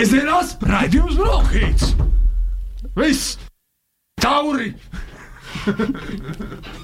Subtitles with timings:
[0.00, 1.90] Svētdienās raidījums Brokhīts!
[2.96, 3.34] Viss!
[4.16, 4.70] Tauri!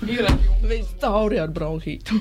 [0.05, 0.29] Ir
[0.69, 2.19] viss tauri ar bronhītu.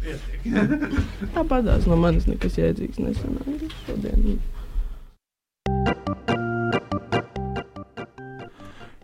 [1.36, 4.40] Tāpatās no manis nekas jēdzīgs nesanāca šodien.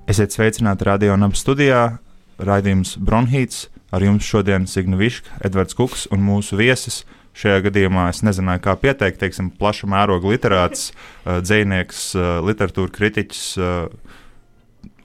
[0.08, 1.98] Esiet sveicināti radio un ap studijā.
[2.40, 7.02] Raidījums Bronhīts ar jums šodien Signa Viška, Edvards Kuks un mūsu viesis.
[7.38, 13.42] Šajā gadījumā es nezināju, kā pieteikt, teiksim, plaša mēroga literāts, uh, dzinieks, uh, literatūra kritiķis,
[13.62, 14.16] uh,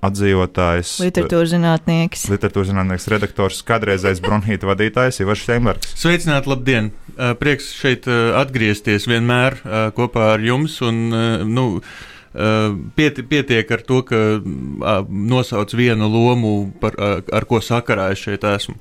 [0.04, 2.26] atzīvotājs, Literatūras zinātnieks.
[2.34, 5.94] literatūras zinātnieks, redaktors, kādreizējais Bronhīta vadītājs Ivars Steinbergs.
[6.00, 6.90] Sveicināti, labdien!
[7.40, 9.56] Prieks šeit atgriezties vienmēr
[9.96, 10.76] kopā ar jums.
[10.84, 11.00] Un,
[11.54, 11.66] nu,
[12.98, 18.44] pieti- Pietiek ar to, ka uh, nosauc vienu lomu, par, ar ko sakarā es šeit
[18.50, 18.76] esmu.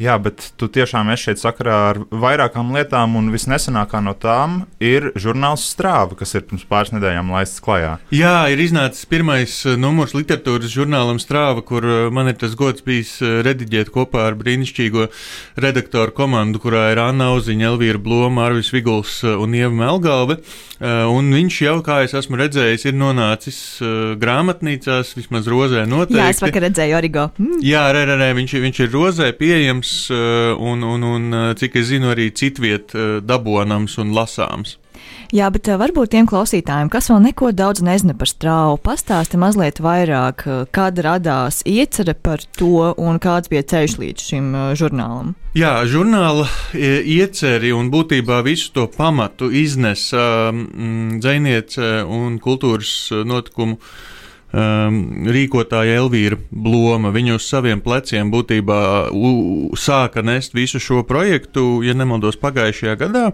[0.00, 5.10] Jā, bet tu tiešām esi šeit sakarā ar vairākām lietām, un visnesenākā no tām ir
[5.20, 7.98] žurnāls Strāva, kas ir pirms pāris nedēļām laists klajā.
[8.14, 12.82] Jā, ir iznācis pirmais uh, numurs literatūras žurnālam Strāva, kur uh, man ir tas gods
[12.86, 15.06] bijis uh, rediģēt kopā ar brīnišķīgo
[15.62, 20.40] redaktoru komandu, kurā ir Anna Uziņa, Elvīra Bloma, Arvis Viguls un Ieva Melgalve.
[20.82, 23.58] Un viņš jau, kā es esmu redzējis, ir nonācis
[24.18, 26.18] grāmatnīcās, vismaz rozē noteikti.
[26.18, 27.28] Jā, es vakar redzēju Origo.
[27.38, 27.60] Mm.
[27.62, 31.48] Jā, re, re, re, viņš, ir- viņš ir rozē pieejams, uh, un, un, un uh,
[31.58, 34.78] cik es zinu, arī citviet uh, dabonams un lasāms.
[35.32, 40.44] Jā, bet varbūt tiem klausītājiem, kas vēl neko daudz nezina par strāvu, pastāsti mazliet vairāk,
[40.76, 45.32] kad radās iecerē par to un kāds bija ceļš līdz šim žurnālam.
[45.56, 46.44] Jā, žurnāla
[46.76, 52.92] e, ieceri un būtībā visu to pamatu iznesa mm, dziniece un kultūras
[53.24, 53.80] notikumu
[54.52, 54.98] um,
[55.32, 57.12] rīkotāja Elvīra Bloma.
[57.14, 58.80] Viņa uz saviem pleciem būtībā
[59.78, 63.26] sāka nest visu šo projektu, ja nemaldos, pagājušajā gadā,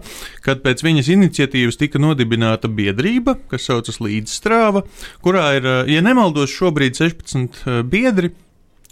[0.45, 4.85] kad pēc viņas iniciatīvas tika nodibināta biedrība, kas saucas Līdzstrāva,
[5.25, 8.33] kurā ir, e, ja nemaldos, šobrīd 16 e, biedri.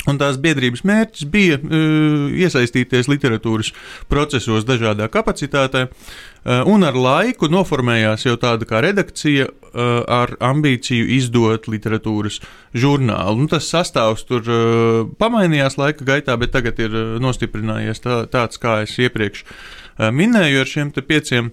[0.08, 3.74] Un tās biedrības mērķis bija uh, iesaistīties literatūras
[4.12, 11.10] procesos dažādā kapacitātē, uh, un ar laiku noformējās jau tāda kā redakcija uh, ar ambīciju
[11.18, 12.40] izdot literatūras
[12.72, 13.44] žurnālu.
[13.44, 18.62] Nu, tas sastāvs tur uh, pamainījās laika gaitā, bet tagad ir uh, nostiprinājies tā, tāds,
[18.64, 21.52] kā es iepriekš uh, minēju, ar šiem pieciem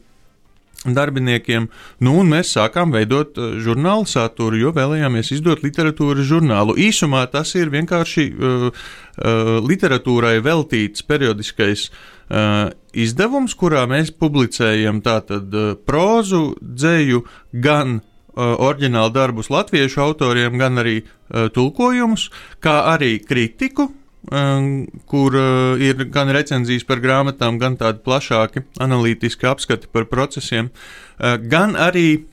[0.84, 1.68] darbiniekiem.
[2.04, 6.76] Nu, un mēs sākām veidot uh, žurnālu saturu, jo vēlējāmies izdot literatūras žurnālu.
[6.80, 15.48] Īsumā tas ir vienkārši uh, uh, literatūrai veltīts periodiskais uh, izdevums, kurā mēs publicējam tātad
[15.54, 17.24] uh, prózu, dzēju,
[17.64, 22.28] gan uh, oriģinālu darbus latviešu autoriem, gan arī uh, tulkojumus,
[22.64, 23.90] kā arī kritiku.
[24.24, 31.36] Kur uh, ir gan recenzijas par grāmatām, gan tādi plašāki analītiski apskati par procesiem, uh,
[31.36, 32.24] gan arī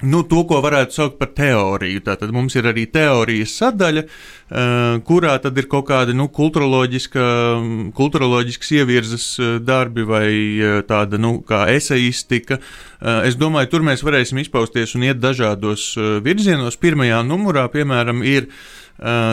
[0.00, 2.00] nu, to, ko varētu saukt par teoriju.
[2.06, 4.10] Tātad mums ir arī teorijas sadaļa, uh,
[5.06, 9.26] kurā tad ir kaut kādi nu, kultūroloģisks ievirzes
[9.62, 10.28] darbi vai
[10.88, 12.58] tāda nu, kā eseistika.
[13.28, 15.82] Es domāju, tur mēs varēsim izpausties un iet dažādos
[16.24, 16.80] virzienos.
[16.80, 18.79] Pirmajā numurā, piemēram, ir Uh,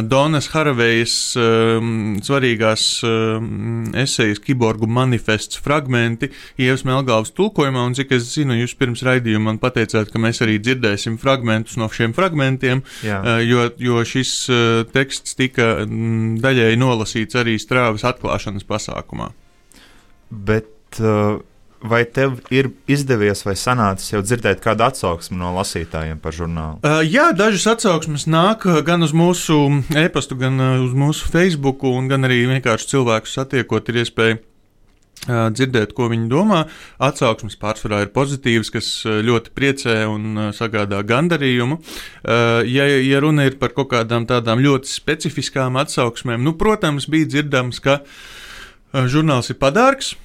[0.07, 1.89] Donas Haravejas um,
[2.23, 6.29] svarīgās um, esejas kiborgu manifests fragmenti
[6.61, 10.55] Ievas Melgāvas tulkojumā, un cik es zinu, jūs pirms raidījuma man pateicāt, ka mēs arī
[10.63, 13.19] dzirdēsim fragmentus no šiem fragmentiem, Jā.
[13.43, 14.31] jo, jo šis
[14.93, 19.33] teksts tika mm, daļēji nolasīts arī strāvas atklāšanas pasākumā.
[20.31, 21.39] Bet uh,
[21.81, 26.81] vai tev ir izdevies vai sanācis jau dzirdēt kādu atsauksmi no lasītājiem par žurnālu?
[26.81, 29.59] Uh, jā, dažas atsauksmes nāk uh, gan uz mūsu
[29.95, 35.93] e-pastu, gan uh, uz mūsu Facebook, gan arī vienkārši cilvēkus satiekot, ir iespēja uh, dzirdēt,
[35.97, 36.63] ko viņi domā.
[37.03, 41.79] Atsauksmes pārsvarā ir pozitīvas, kas ļoti priecē un sagādā gandarījumu.
[42.25, 47.81] Ja, ja runa ir par kaut kādām tādām ļoti specifiskām atsauksmēm, nu, protams, bija dzirdams,
[47.83, 47.99] ka
[49.09, 50.15] žurnāls ir padārgs.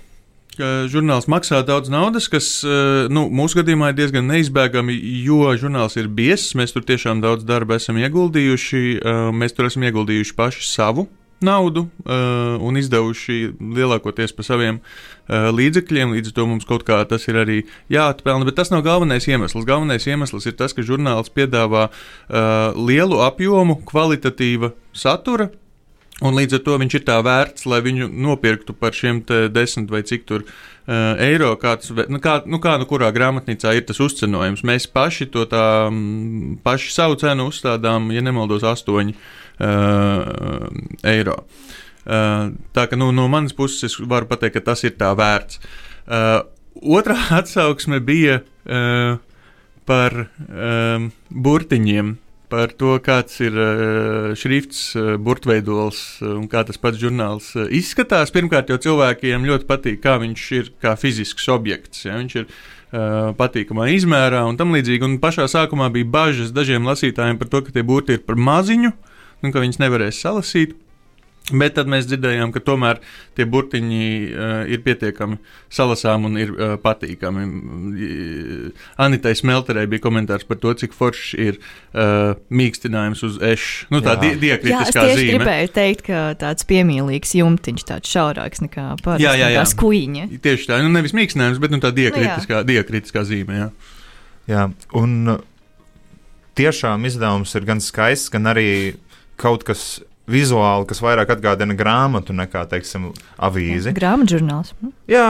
[0.58, 5.96] Ka Žurnāls maksā daudz naudas, kas uh, nu, mūsu gadījumā ir diezgan neizbēgami, jo žurnāls
[6.00, 6.52] ir biezs.
[6.58, 8.82] Mēs tur tiešām daudz darba esam ieguldījuši.
[9.00, 11.06] uh, Mēs tur esam ieguldījuši paši savu
[11.42, 14.78] naudu uh, un izdevuši lielākoties par saviem
[15.32, 16.12] līdzekļiem.
[16.14, 17.56] Līdz ar to mums kaut kā tas ir arī
[17.90, 18.46] jāatpelna.
[18.46, 19.66] Bet tas nav galvenais iemesls.
[19.66, 21.88] Galvenais iemesls ir tas, ka žurnāls piedāvā
[22.76, 25.48] lielu apjomu kvalitatīva satura.
[26.22, 30.02] Un līdz ar to viņš ir tā vērts, lai viņu nopirktu par šiem desmit vai
[30.06, 31.54] cik tur uh, eiro.
[31.58, 34.62] Kā, tas, ve- nu, kā, nu, kā nu kurā grāmatnīcā ir tas uzcenojums.
[34.68, 40.68] Mēs paši to tā, mm, paši savu cenu uzstādām, ja nemaldos, astoņi uh,
[41.10, 41.40] eiro.
[42.02, 45.58] Uh, tā ka nu, no manas puses es varu pateikt, ka tas ir tā vērts.
[46.06, 46.42] Uh,
[46.98, 49.16] otrā atsauksme bija uh,
[49.88, 52.14] par um, burtiņiem.
[52.52, 58.32] Par to, kāds ir uh, šrifts, uh, burtveidols uh, un kā tas pats žurnāls izskatās.
[58.34, 62.04] Pirmkārt, jau cilvēkiem ļoti patīk, kā viņš ir kā fizisks objekts.
[62.04, 62.20] Ja?
[62.20, 62.54] Viņš ir
[62.92, 65.06] patīkamā izmērā un tam līdzīgi.
[65.06, 68.90] Un pašā sākumā bija bažas dažiem lasītājiem par to, ka tie burti ir par maziņu
[69.42, 70.76] un ka viņas nevarēs salasīt.
[71.52, 73.00] Bet tad mēs dzirdējām, ka tomēr
[73.36, 75.38] tie burtiņi uh, ir pietiekami
[75.72, 77.46] salasām un ir uh, patīkami.
[79.02, 83.88] Anitai Smelterei bija komentārs par to, cik foršs ir uh, mīkstinājums uz ešu.
[83.92, 85.38] Nu, tā di diakritiskā jā, es zīme.
[85.38, 89.26] gribēju teikt, ka tāds piemīlīgs jumtiņš, tāds šaurāks nekā parasti.
[89.26, 89.64] Jā, jā, jā.
[89.72, 90.28] Skuiņa.
[90.44, 93.58] Tieši tā, nu nevis mīkstinājums, bet nu, tā diakritiskā, diakritiskā zīme.
[93.62, 93.72] Jā.
[94.50, 94.66] Jā,
[94.98, 95.36] un
[96.58, 98.68] tiešām izdevums ir gan skaists, gan arī
[99.40, 103.10] kaut kas vizuāli, kas vairāk atgādina grāmatu nekā, teiksim,
[103.42, 103.94] avīzi.
[103.96, 104.74] Grāmatu žurnāls.
[104.80, 104.92] Hm?
[105.10, 105.28] Jā,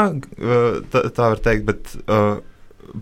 [0.93, 1.95] tā, tā var teikt, bet,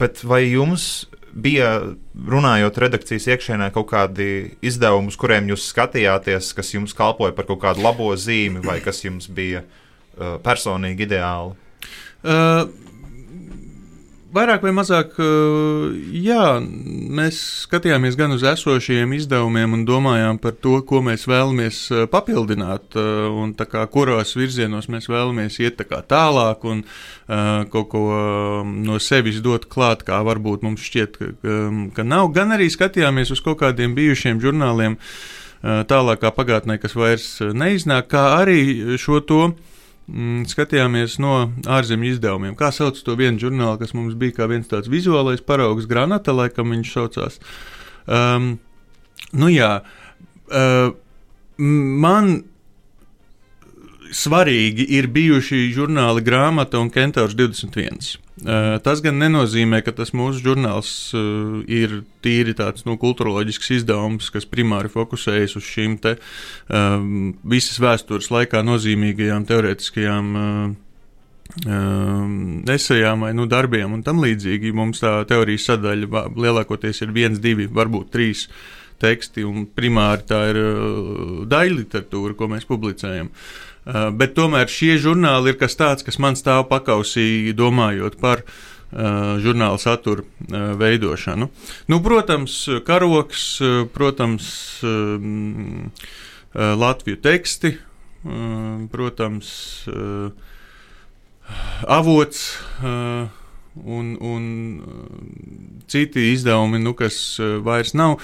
[0.03, 1.95] bet vai jums bija,
[2.31, 7.63] runājot redakcijas iekšienē, kaut kādi izdevumi, uz kuriem jūs skatījāties, kas jums kalpoja par kaut
[7.63, 9.63] kādu labo zīmi, vai kas jums bija
[10.45, 11.55] personīgi ideāli?
[12.21, 12.67] Uh,
[14.31, 15.17] Vairāk vai mazāk,
[16.15, 16.43] jā,
[17.19, 21.81] mēs skatījāmies gan uz esošajiem izdevumiem un domājām par to, ko mēs vēlamies
[22.13, 26.85] papildināt, un kā, kuros virzienos mēs vēlamies iet tā tālāk un
[27.75, 28.05] kaut ko
[28.71, 31.57] no sevis dot klāt, kā varbūt mums šķiet, ka,
[31.99, 32.31] ka nav.
[32.37, 34.95] Gan arī skatījāmies uz kaut kādiem bijušiem žurnāliem
[35.61, 38.61] tālākā pagātnē, kas vairs neiznāk, kā arī
[38.95, 39.43] šo to
[40.11, 41.35] mm, skatījāmies no
[41.71, 42.57] ārzemju izdevumiem.
[42.59, 46.75] Kā sauc to vienu žurnālu, kas mums bija kā viens tāds vizuālais paraugs, granata, laikam
[46.75, 47.41] viņš saucās.
[48.11, 48.53] Um,
[49.37, 49.73] nu jā,
[50.51, 50.93] uh,
[51.61, 52.33] man
[54.15, 58.19] svarīgi ir bijuši žurnāli grāmata un Kentaurs 21.
[58.41, 64.31] Uh, tas gan nenozīmē, ka tas mūsu žurnāls uh, ir tīri tāds nu, kultūroloģisks izdevums,
[64.33, 66.97] kas primāri fokusējas uz šīm te, uh,
[67.45, 70.73] visas vēstures laikā nozīmīgajām teorētiskajām uh,
[72.73, 74.73] esejām vai nu, darbiem un tam līdzīgi.
[74.73, 78.49] Mums tā teorijas sadaļa lielākoties ir viens, divi, varbūt trīs
[79.01, 83.29] teksti, un primāri tā ir uh, daļa literatūra, ko mēs publicējam.
[83.29, 89.39] Uh, bet tomēr šie žurnāli ir kas tāds, kas man stāv pakausī, domājot par uh,
[89.43, 91.51] žurnāla satura uh, veidošanu.
[91.91, 93.47] Nu, protams, karoks,
[93.95, 94.51] protams,
[96.51, 97.77] Latviju teksti,
[98.91, 99.51] protams,
[101.87, 102.41] avots.
[103.81, 104.47] Un, un
[105.87, 108.19] citi izdevumi, nu, kas vairs nav.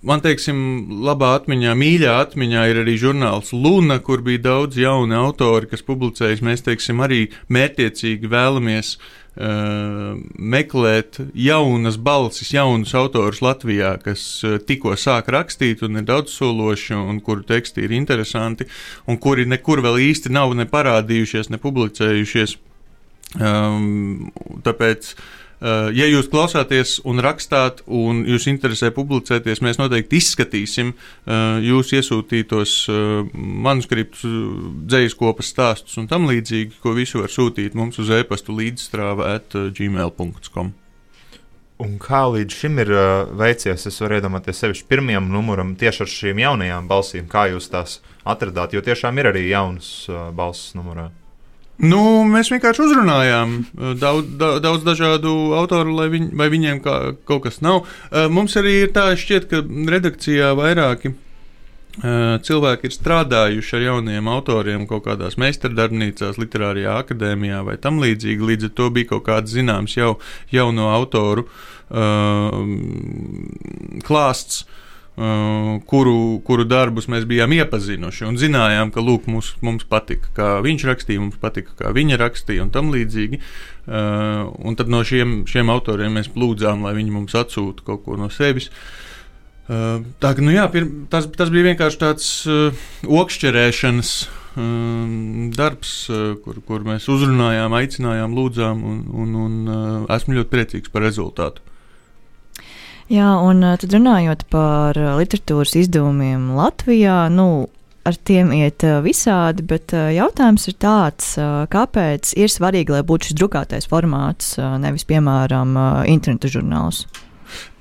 [0.00, 0.56] Man teiksim,
[1.04, 6.40] labā atmiņā, mīļā atmiņā ir arī žurnāls Luna, kur bija daudz jaunu autori, kas publicējas.
[6.40, 14.96] Mēs teiksim, arī mērķiecīgi vēlamies uh, meklēt jaunas balsis, jaunus autorus Latvijā, kas uh, tikko
[14.96, 18.64] sāk rakstīt un ir daudzsološi, un kuru teksti ir interesanti,
[19.04, 22.56] un kuri nekur vēl īsti nav ne parādījušies, ne publicējušies.
[23.36, 24.32] Um,
[24.64, 25.28] tāpēc uh,
[25.60, 32.74] ja jūs klausāties un rakstāt, un jūs interesē publicēties, mēs noteikti izskatīsim eh, jūsu iesūtītos
[32.88, 34.24] eh, manuskriptus,
[34.90, 39.56] dzīslu kopas stāstus un tam līdzīgi, ko visu var sūtīt mums uz e-pastu līdzstrāva at
[39.76, 40.72] gmail.com.
[41.80, 43.04] Un kā līdz šim ir uh,
[43.40, 48.02] veicies, es varu iedomāties sevišķi pirmajam numuram tieši ar šīm jaunajām balsīm, kā jūs tās
[48.28, 51.08] atradāt, jo tiešām ir arī jaunas uh, balss numurā.
[51.80, 54.28] Nu, mēs vienkārši uzrunājām uh, daudz,
[54.64, 57.88] daudz dažādu autoru, lai viņ, viņiem kā, kaut kas nav.
[58.10, 61.14] Mums arī ir tā, šķiet, ka redakcijā vairāki
[62.46, 68.46] cilvēki ir strādājuši ar jauniem autoriem kaut kādās meistardarbnīcās, literārijā akadēmijā vai tam līdzīgi.
[68.52, 70.14] Līdz ar to bija kaut kāds zināms jau
[70.54, 72.60] jauno autoru uh,
[74.06, 74.62] klāsts.
[74.62, 74.86] Uh,
[75.20, 80.86] kuru, kuru darbus mēs bijām iepazinuši un zinājām, ka lūk, mums, mums patika, kā viņš
[80.88, 83.40] rakstīja, mums patika, kā viņa rakstīja un tam līdzīgi.
[83.90, 88.16] Uh, un tad no šiem, šiem autoriem mēs lūdzām, lai viņi mums atsūta kaut ko
[88.20, 88.70] no sevis.
[89.70, 92.28] Uh, tā, nu jā, pir, tas, tas bija vienkārši tāds
[93.06, 94.14] okšķerēšanas
[95.54, 95.92] darbs,
[96.42, 101.62] kur, kur mēs uzrunājām, aicinājām, lūdzām, un, un, un esmu ļoti priecīgs par rezultātu.
[103.10, 107.66] Jā, un tad runājot par literatūras izdevumiem Latvijā, nu,
[108.06, 111.32] ar tiem iet visādi, bet jautājums ir tāds,
[111.74, 115.74] kāpēc ir svarīgi, lai būtu šis drukātais formāts, nevis, piemēram,
[116.06, 117.02] interneta žurnāls?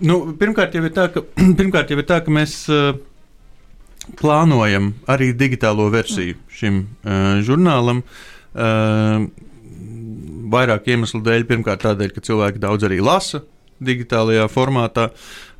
[0.02, 1.22] Nu, pirmkārt, jau ir tā, ka,
[1.60, 2.98] pirmkārt, jau ir tā, ka mēs uh,
[4.18, 8.02] plānojam arī digitālo versiju šim uh, žurnālam.
[8.58, 9.30] Uh,
[10.50, 11.46] vairāk iemeslu dēļ.
[11.50, 13.44] Pirmkārt, tādēļ, ka cilvēki daudz arī lasa
[13.84, 15.10] digitālajā formātā.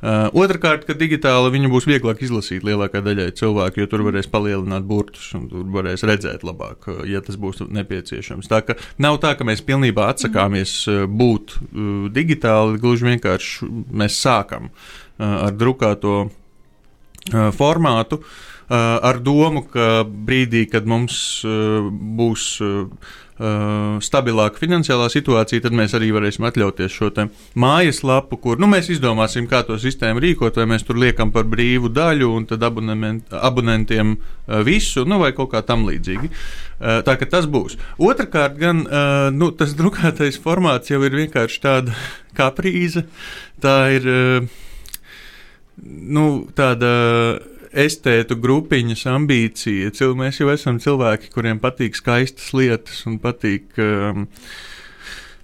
[0.00, 4.86] Uh, Otrakārt, ka digitāli viņu būs vieglāk izlasīt lielākajai daļai cilvēku, jo tur varēs palielināt
[4.88, 8.48] burtus un tur varēs redzēt labāk, uh, ja tas būs nepieciešams.
[8.48, 13.72] Tā ka nav tā, ka mēs pilnībā atsakāmies uh, būt uh, digitāli, gluži vienkārši
[14.02, 18.22] mēs sākam uh, ar drukāto uh, formātu.
[18.70, 23.16] Uh, ar domu, ka brīdī, kad mums uh, būs uh,
[24.04, 27.08] stabilāka finansiālā situācija, tad mēs arī varēsim atļauties šo
[27.58, 31.88] mājaslapu, kur nu, mēs izdomāsim, kā to sistēmu rīkot, vai mēs tur liekam par brīvu
[31.88, 36.30] daļu un tad abonentiem uh, visu, nu, vai kaut kā tam līdzīgi.
[36.30, 37.78] Uh, tā ka tas būs.
[38.00, 41.96] Otrakārt, gan uh, nu, tas drukātais formāts jau ir vienkārši tāda
[42.38, 43.06] kaprīze.
[43.60, 44.50] Tā ir uh,
[45.80, 46.92] nu, tāda
[47.72, 49.92] estētu grupiņas ambīcija.
[49.96, 53.70] Cil, mēs jau esam cilvēki, kuriem patīk skaistas lietas un patīk.
[53.78, 54.28] Um,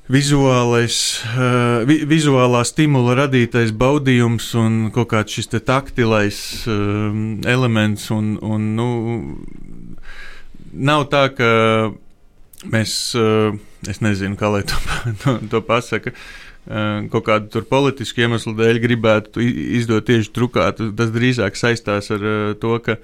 [0.07, 0.97] Vizuālais,
[1.35, 6.39] uh, vi, vizuālā stimula radītais baudījums un kaut kāds šis taktilais
[6.71, 8.07] um, elements.
[8.15, 8.87] Un, un, nu,
[10.71, 11.51] nav tā, ka
[12.71, 13.59] mēs, uh,
[13.91, 14.79] es nezinu, kā lai to,
[15.25, 19.43] to, to pasaka, uh, kaut kādu politisku iemeslu dēļ gribētu
[19.79, 20.91] izdot tieši drukātu.
[20.99, 22.27] Tas drīzāk saistās ar
[22.63, 22.99] to, ka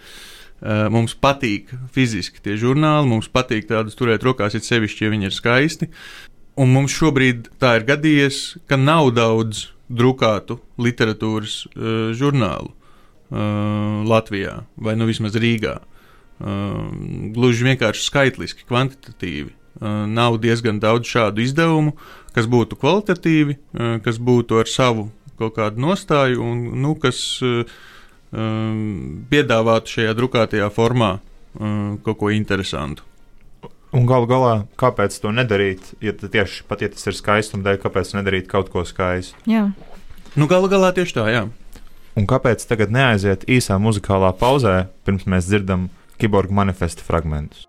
[0.94, 5.36] mums patīk fiziski tie žurnāli, mums patīk tādus turēt rokās, it sevišķi, ja viņi ir
[5.36, 5.90] skaisti.
[6.60, 14.62] Un mums šobrīd tā ir gadījies, ka nav daudz drukātu literatūras uh, žurnālu uh, Latvijā
[14.76, 15.78] vai nu vismaz Rīgā.
[16.42, 16.88] Uh,
[17.34, 19.52] gluži vienkārši skaitliski, kvantitatīvi.
[19.52, 21.94] Uh, nav diezgan daudz šādu izdevumu,
[22.36, 25.10] kas būtu kvalitatīvi, uh, kas būtu ar savu
[25.40, 27.64] kaut kādu nostāju un nu, kas uh,
[28.32, 31.18] um, piedāvātu šajā drukātajā formā
[31.52, 33.04] kaut ko interesantu.
[33.92, 35.90] Un galu galā, kāpēc to nedarīt?
[36.00, 39.36] Ja tieši pat ja tas ir skaistums dēļ, kāpēc nedarīt kaut ko skaistu?
[39.44, 39.66] Jā,
[40.32, 41.42] nu, galu galā tieši tā, jā.
[42.16, 47.66] Un kāpēc tagad neaiziet īsā muzikālā pauzē, pirms mēs dzirdam kiborgu manifesta fragmentus?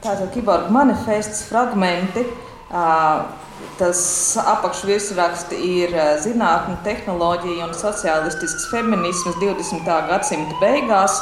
[0.00, 2.24] Tātad kiborgu manifests fragmenti.
[2.70, 4.00] Tas
[4.42, 5.92] apakšvirsraksts ir
[6.24, 9.86] zinātnē, tehnoloģija un sociālistisks feminisms 20.
[10.10, 11.20] gadsimta beigās.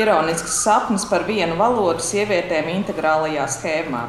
[0.00, 4.06] Ironisks sapnis par vienu valodu sievietēm integrālajā schēmā.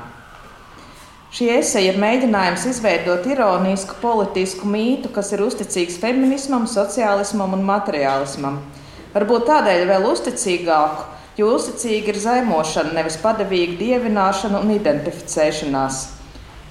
[1.34, 8.60] Šī eseja ir mēģinājums izveidot ironisku politisku mītu, kas ir uzticīgs feminismam, sociālismam un materiālismam.
[9.16, 11.08] Varbūt tādēļ vēl uzticīgāku,
[11.42, 16.23] jo uzticīga ir zaimošana, nevis padavīga dievināšana un identificēšanās.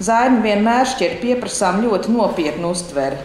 [0.02, 3.21] Zaimi vienmēr šķiet pieprasām ļoti nopietnu uztveri.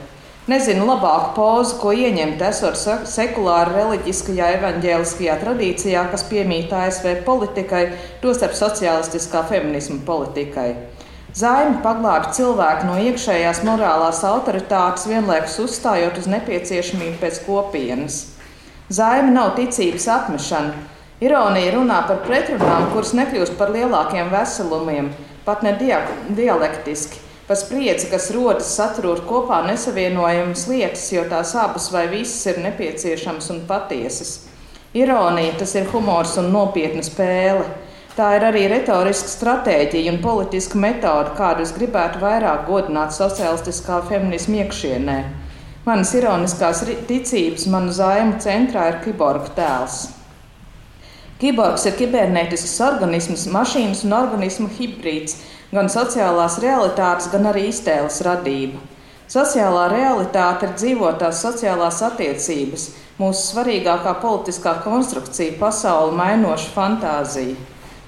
[0.51, 2.77] Nezinu labāku pozu, ko ieņemt, esot
[3.09, 7.81] sekulāra, reliģiskajā, evaņģēliskajā tradīcijā, kas piemīt ASV politikai,
[8.21, 10.67] tostarp sociālistiskā feminisma politikai.
[11.37, 18.19] Zaimi paglāba cilvēku no iekšējās morālās autoritātes, vienlaikus uzstājot uz nepieciešamību pēc kopienas.
[18.93, 20.77] Zaimi nav ticības atmešana,
[21.25, 25.09] Ironija runā par pretrunām, kuras nekļūst par lielākiem veselumiem,
[25.47, 32.05] pat ne dialektiski, par spriedzi, kas rodas saturot kopā nesavienojamas lietas, jo tās abas vai
[32.11, 34.33] visas ir nepieciešamas un patiesas.
[34.97, 37.65] Ironija tas ir humors un nopietna spēle.
[38.17, 44.63] Tā ir arī retoriska stratēģija un politiska metode, kādu es gribētu vairāk godināt sociālistiskā feminisma
[44.63, 45.17] iekšienē.
[45.85, 50.16] Manas ironiskās ticības, manu zaimu centrā ir kiborga tēls.
[51.37, 55.35] Kiborgs ir kibernetisks organisms, mašīnas un organismu hibrīds,
[55.69, 58.81] gan sociālās realitātes, gan arī iztēles radība.
[59.29, 62.87] Sociālā realitāte ir dzīvotās sociālās attiecības,
[63.21, 67.57] mūsu svarīgākā politiskā konstrukcija, pasauli mainoša fantāzija.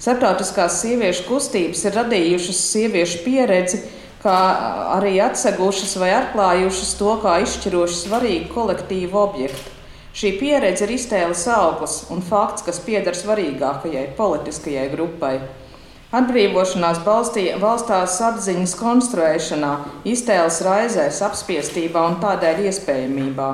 [0.01, 3.83] Startautiskās sieviešu kustības ir radījušas sieviešu pieredzi,
[4.23, 4.37] kā
[4.95, 9.78] arī atsegušas vai atklājušas to kā izšķiroši svarīgu kolektīvu objektu.
[10.19, 15.37] Šī pieredze ir iztēles auglis un fakts, kas pieder svarīgākajai politiskajai grupai.
[16.19, 19.69] Atbrīvošanās balstīja, balstās apziņas konstruēšanā,
[20.11, 23.47] iztēles raizēs, apspiestībā un tādēļ iespējamībā.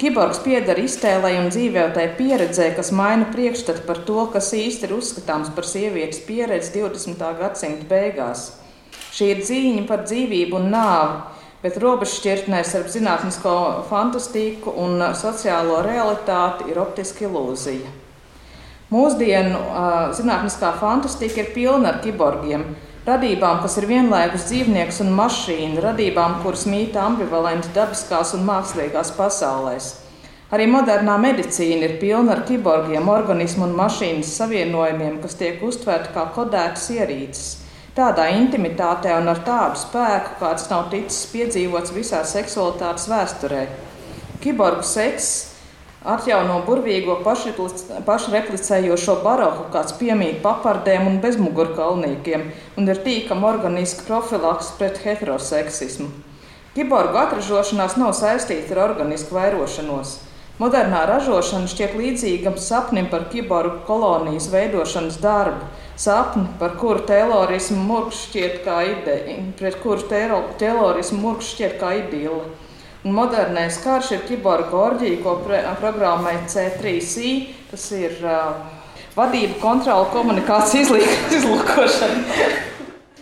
[0.00, 5.52] Kiborgs pieder iztēlei un dzīvētai pieredzē, kas maina priekšstatu par to, kas īsti ir uzskatāms
[5.52, 7.26] par sievietes pieredzi 20.
[7.42, 8.46] gadsimta beigās.
[9.12, 13.50] Šī ir cīņa par dzīvību un nāvi, Bet robežšķirtnē starp zinātnisko
[13.90, 17.90] fantastiku un sociālo realitāti ir optiska ilūzija.
[18.90, 22.64] Mūsdienu uh, zinātniskā fantastika ir pilna ar kiborgiem,
[23.04, 29.92] radībām, kas ir vienlaikus dzīvnieks un mašīna, radībām, kuras mīt ambivalenti dabiskās un mākslīgās pasaulēs.
[30.50, 36.24] Arī modernā medicīna ir pilna ar kiborgiem, organismu un mašīnas savienojumiem, kas tiek uztverti kā
[36.34, 37.59] kodētas ierīces
[37.90, 43.64] Tādā intimitātē un ar tādu spēku, kāds nav ticis piedzīvots visā seksualitātes vēsturē.
[44.44, 45.48] Kiborgu sekss
[46.06, 47.18] atjauno burvīgo
[48.06, 52.46] pašreplicējošo baroku, kāds piemīt papardēm un bezmugurkalniekiem,
[52.78, 56.08] un ir tīkama organiska profilaks pret heteroseksismu.
[56.78, 60.20] Kiborgu atražošanās nav saistīta ar organisku vairošanos.
[60.60, 65.66] Modernā ražošana šķiet līdzīga sapnim par kiborgu kolonijas veidošanas darbu,
[66.00, 70.06] sapni, par kuru terorismu murgs šķiet kā ideja, pret kuru
[70.60, 72.44] terorismu murgs šķiet kā idila.
[73.04, 75.38] Un modernais karš ir kiborgu orģija, ko
[75.80, 77.30] programmē C3I.
[77.70, 78.58] Tas ir uh,
[79.16, 80.98] vadība, kontrola, komunikācija,
[81.38, 82.20] izlūkošana.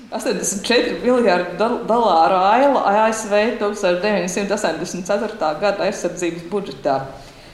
[0.08, 5.50] 84 miljardu dolāru aila ASV 1984.
[5.61, 6.97] gada aizsardzības budžetā.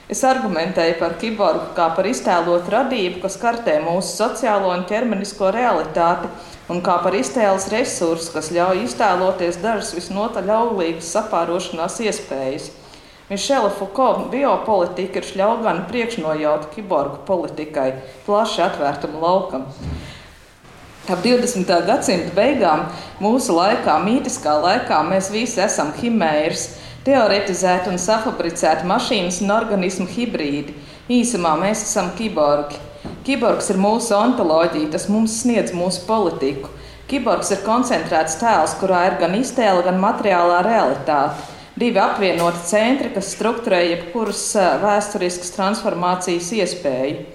[0.04, 6.28] Es argumentēju par kiborgu kā par iztēlotu radību, kas kartē mūsu sociālo un ķermenisko realitāti,
[6.68, 12.68] un kā par iztēles resursu, kas ļauj iztēloties dažas visnotaļ auglīgas sapārošanās iespējas.
[13.30, 17.94] Mišela Foucault biopolitika ir šļaugana priekšnojauta kiborgu politikai,
[18.26, 19.64] plaši atvērtam laukam.
[21.08, 21.72] Ap 20.
[21.88, 22.84] gadsimta beigām,
[23.24, 26.68] mūsu laikā, mītiskā laikā, mēs visi esam himēras,
[27.04, 30.74] teoretizēti un safabricēti mašīnas un organismu hibrīdi.
[31.12, 32.80] Īsumā mēs esam kiborgi.
[33.24, 36.72] Kiborgs ir mūsu ontoloģija, tas mums sniedz mūsu politiku.
[37.08, 41.52] Kiborgs ir koncentrēts tēls, kurā ir gan iztēle, gan materiālā realitāte.
[41.76, 44.44] Divi apvienoti centri, kas strukturē jebkuras
[44.80, 47.33] vēsturiskas transformācijas iespēju.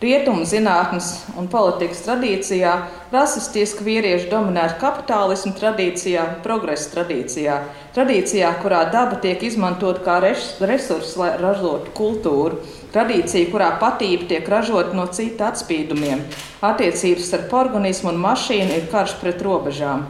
[0.00, 2.70] Rietumu zinātnes un politikas tradīcijā,
[3.12, 7.58] rasistiski vīriešu dominēta kapitālismu tradīcijā, progresa tradīcijā,
[7.92, 12.62] tradīcijā, kurā daba tiek izmantota kā resurss, lai ražotu kultūru,
[12.94, 16.24] tradīcija, kurā patība tiek ražota no cita atspīdumiem.
[16.64, 20.06] Attiecības starp organismu un mašīnu ir karš pret robežām,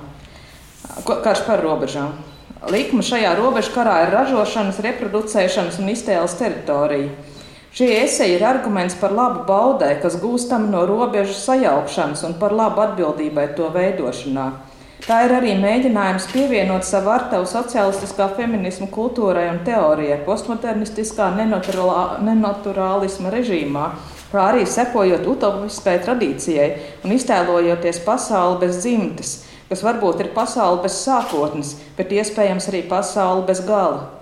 [1.03, 2.15] karš par robežām.
[2.71, 7.11] Likme šajā robežu karā ir ražošanas, reproducēšanas un iztēles teritorija.
[7.71, 12.83] Šie esēji ir arguments par labu baudē, kas gūstam no robežu sajaukšanas un par labu
[12.83, 14.47] atbildībai to veidošanā.
[15.07, 23.87] Tā ir arī mēģinājums pievienot savu artavu sociālistiskā feminismu kultūrai un teorijai, postmodernistiskā nenaturālisma režīmā,
[24.35, 26.71] kā arī sekojot utopiskai tradīcijai
[27.05, 29.37] un iztēlojoties pasauli bez dzimtes,
[29.71, 34.20] kas varbūt ir pasaule bez sākotnes, bet iespējams arī pasaule bez gala.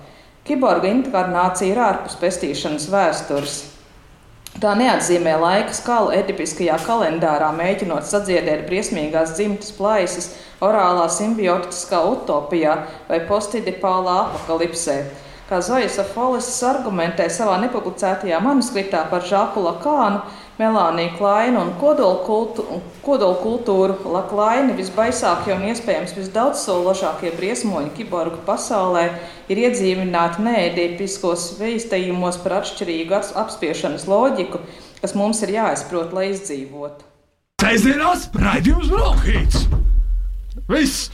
[0.49, 3.57] Kiborga inkarnācija ir ārpus pestīšanas vēstures.
[4.59, 10.31] Tā neatzīmē laika skalu edipiskajā kalendārā, mēģinot sadziedēt briesmīgās dzimtas plaisas,
[10.65, 12.79] orālā simbiotiskā utopijā
[13.11, 14.97] vai postidipālā apakalipsē.
[15.51, 20.25] Kā Zoja Safolis argumentē savā nepublicētajā manuskriptā par Žāku Lakānu,
[20.59, 29.05] Melāniju Klainu un kodolkultūru, kodol Laklaini visbaisākie un iespējams visdaudzsološākie briesmoņi kiborgu pasaulē
[29.47, 34.59] ir iedzīvināti neēdīpiskos veistījumos par atšķirīgu apspiešanas loģiku,
[34.99, 37.07] kas mums ir jāizprot, lai izdzīvotu.
[37.63, 39.69] Sēdzienās raidījums Brokhīts!
[40.67, 41.07] Viss!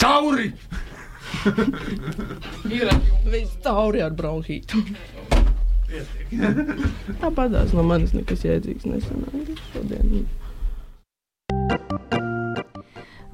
[0.00, 0.54] Tauri!
[2.72, 2.88] Ir
[3.28, 4.16] viss tauri ar
[5.88, 6.88] bronhītu.
[7.22, 10.24] Tāpatās no manis nekas jēdzīgs nesanāca šodien.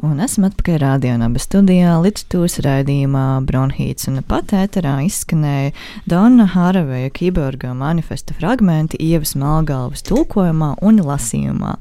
[0.06, 4.08] Un esam atpakaļ rādījumā, studijā literatūras raidījumā Bronhīts.
[4.08, 5.74] Un pat ēterā izskanēja
[6.08, 11.74] Donna Haraveja Kiborga manifesta fragmenti Ievas Malgalvas tulkojumā un lasījumā.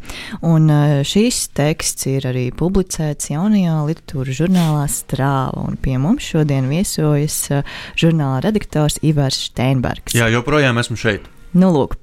[0.43, 5.63] Un eh, šīs teksts ir arī publicēts jaunajā literatūras žurnālā Strāva.
[5.69, 10.17] Un pie mums šodien viesojas eh, žurnāla redaktors Ivars Steinbergs.
[10.19, 11.31] Jā, joprojām esmu šeit.
[11.55, 11.95] Nu, lūk,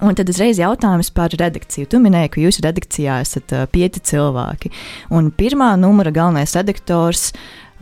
[0.00, 1.86] Un tad uzreiz jautājums par redakciju.
[1.90, 4.72] Tu minēji, ka jūsu redakcijā esat pieci cilvēki.
[5.12, 7.32] Un pirmā numura galvenais redaktors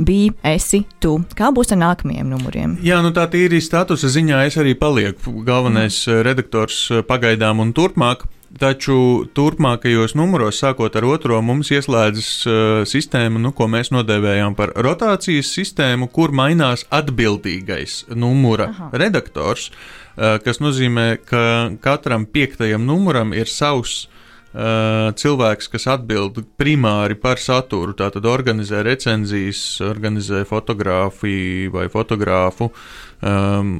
[0.01, 1.19] bija esi tu.
[1.37, 2.75] Kā būs ar nākamajiem numuriem?
[2.85, 6.21] Jā, nu tā tīri statusa ziņā es arī palieku galvenais mm.
[6.27, 8.27] redaktors pagaidām un turpmāk.
[8.59, 14.73] Taču turpmākajos numuros, sākot ar otro, mums ieslēdzas uh, sistēma, nu, ko mēs nodēvējām par
[14.75, 18.91] rotācijas sistēmu, kur mainās atbildīgais numura Aha.
[18.99, 19.71] redaktors.
[19.71, 20.01] Uh,
[20.45, 21.43] kas nozīmē, ka
[21.81, 24.03] katram piektajam numuram ir savs
[24.51, 32.67] Uh, cilvēks, kas atbild primāri par saturu, tātad organizē recenzijas, organizē fotografiju vai fotogrāfu,
[33.23, 33.71] um,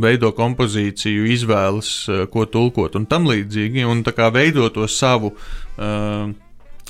[0.00, 5.34] veido kompozīciju, izvēlas, uh, ko tulkot un tam līdzīgi, un tā kā veido to savu
[5.36, 6.32] uh,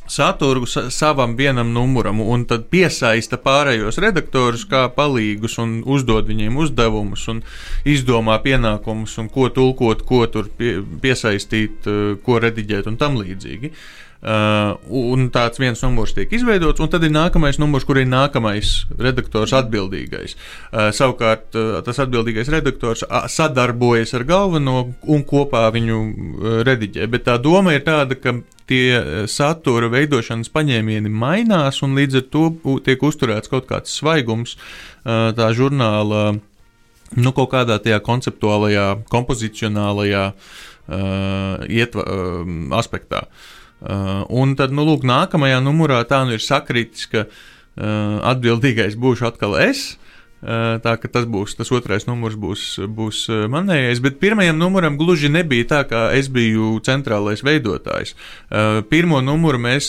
[0.07, 7.27] saturu savam vienam numuram, un tad piesaista pārējos redaktorus kā palīgus un uzdod viņiem uzdevumus,
[7.33, 7.43] un
[7.88, 13.73] izdomā pienākumus, un ko tulkot, ko tur pie, piesaistīt, eh, ko rediģēt un tam līdzīgi.
[14.25, 18.71] Uh, un tāds viens numurs tiek izveidots, un tad ir nākamais numurs, kur ir nākamais
[18.97, 20.33] redaktors atbildīgais.
[20.73, 24.79] Uh, savukārt uh, tas atbildīgais redaktors sadarbojas ar galveno
[25.12, 26.01] un kopā viņu
[26.64, 27.05] rediģē.
[27.12, 28.38] Bet tā doma ir tāda, ka
[28.70, 32.44] tie satura veidošanas paņēmieni mainās, un līdz ar to
[32.87, 36.37] tiek uzturēts kaut kāds svaigums uh, tā žurnāla.
[37.14, 43.27] Nu, kaut kādā tajā konceptuālajā, kompozicionālajā uh, ietva, uh, aspektā.
[43.85, 49.29] Uh, un tad, nu, lūk, nākamajā numurā tā nu ir sakritis, ka uh, atbildīgais būšu
[49.29, 49.92] atkal es.
[50.44, 54.02] Uh, tā ka tas būs tas otrais numurs, būs, būs uh, manējais.
[54.04, 58.12] Bet pirmajam numuram gluži nebija tā, kā es biju centrālais veidotājs.
[58.12, 59.88] Uh, pirmo numuru mēs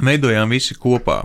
[0.00, 1.22] veidojām visi kopā.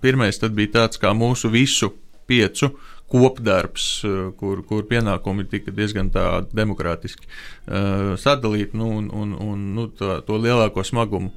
[0.00, 1.92] Pirmais bija tāds kā mūsu visu
[2.26, 2.72] piecu
[3.14, 6.10] kopdarbs, eh, kur, kur pienākumi tika diezgan
[6.52, 11.30] demokrātiski uh, sadalīti, nu, un, un, un nu, to, to lielāko smagumu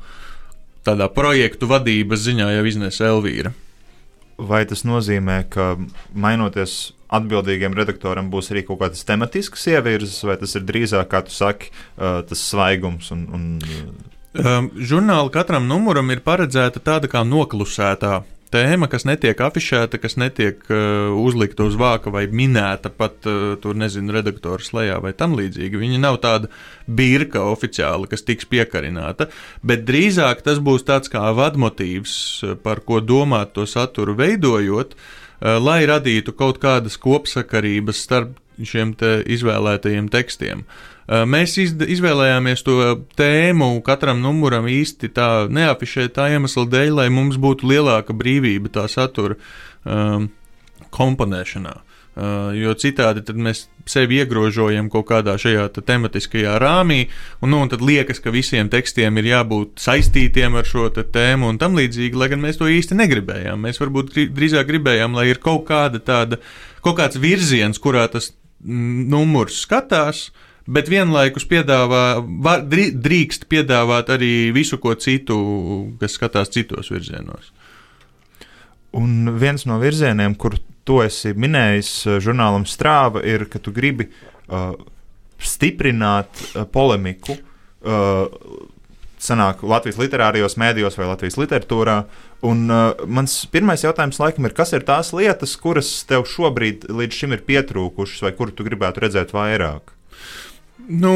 [0.87, 3.51] tādā projektu vadības ziņā jau iznesa Elvīra.
[4.37, 5.71] Vai tas nozīmē, ka
[6.13, 11.33] mainoties atbildīgiem redaktoram būs arī kaut kādas tematiskas ievirzes, vai tas ir drīzāk, kā tu
[11.33, 13.47] saki, uh, tas svaigums un, un
[14.37, 18.19] Um, žurnāla katram numuram ir paredzēta tāda kā noklusētā
[18.53, 23.77] tēma, kas netiek afišēta, kas netiek uh, uzlikta uz vāka vai minēta pat uh, tur,
[23.79, 25.81] nezinu, redaktora slēgā vai tam līdzīgi.
[25.83, 26.51] Viņa nav tāda
[26.87, 29.29] birka oficiāli, kas tiks piekarināta,
[29.65, 35.57] bet drīzāk tas būs tāds kā vadmotīvs, uh, par ko domāt to saturu veidojot, uh,
[35.61, 40.63] lai radītu kaut kādas kopsakarības starp šiem te izvēlētajiem tekstiem.
[40.65, 42.77] Uh, Eh, mēs izvēlējāmies to
[43.15, 48.87] tēmu katram numuram īsti tā neafišēt tā iemesla dēļ, lai mums būtu lielāka brīvība tā
[48.91, 49.37] satura
[49.85, 50.27] um,
[50.91, 51.75] komponēšanā.
[52.17, 57.03] Uh, jo citādi mēs sevi iegrožojam kaut kādā šajā tematiskajā rāmī,
[57.45, 61.59] un, nu, un tad liekas, ka visiem tekstiem ir jābūt saistītiem ar šo tēmu un
[61.61, 63.61] tam līdzīgi, lai gan mēs to īsti negribējām.
[63.61, 66.41] Mēs varbūt drīzāk gribējām, lai ir kaut kāda tāda,
[66.81, 68.31] kaut kāds virziens, kurā tas
[68.65, 72.03] numurs skatās, uh, bet vienlaikus piedāvā,
[72.43, 75.37] var, drīkst piedāvāt arī visu ko citu,
[76.01, 77.53] kas skatās citos virzienos.
[78.97, 84.07] Un viens no virzieniem, kur to esi minējis eh, žurnālam Strāva, ir, ka tu gribi
[84.07, 84.71] uh,
[85.43, 87.35] stiprināt uh, polemiku.
[87.83, 88.31] Uh,
[89.21, 91.97] sanāk Latvijas literārijos mēdījos vai Latvijas literatūrā.
[92.47, 97.21] Un, uh, mans pirmais jautājums, laikam, ir, kas ir tās lietas, kuras tev šobrīd līdz
[97.21, 99.93] šim ir pietrūkušas, vai kur tu gribētu redzēt vairāk?
[100.87, 101.13] Nu,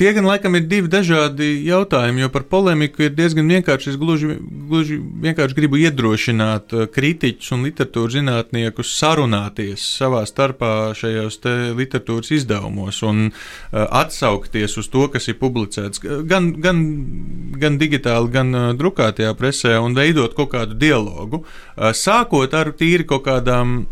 [0.00, 3.90] Tie gan laikam ir divi dažādi jautājumi, jo par polemiku ir diezgan vienkārši.
[3.92, 4.30] Es gluži,
[4.70, 11.36] gluži vienkārši gribu iedrošināt uh, kritiķus un literatūras zinātniekus sarunāties savā starpā šajos
[11.76, 13.36] literatūras izdevumos un uh,
[13.84, 16.80] atsaukties uz to, kas ir publicēts gan, gan,
[17.60, 21.44] gan digitāli, gan uh, drukātajā presē un veidot kaut kādu dialogu.
[21.76, 23.82] Sākot ar tīri kaut kādām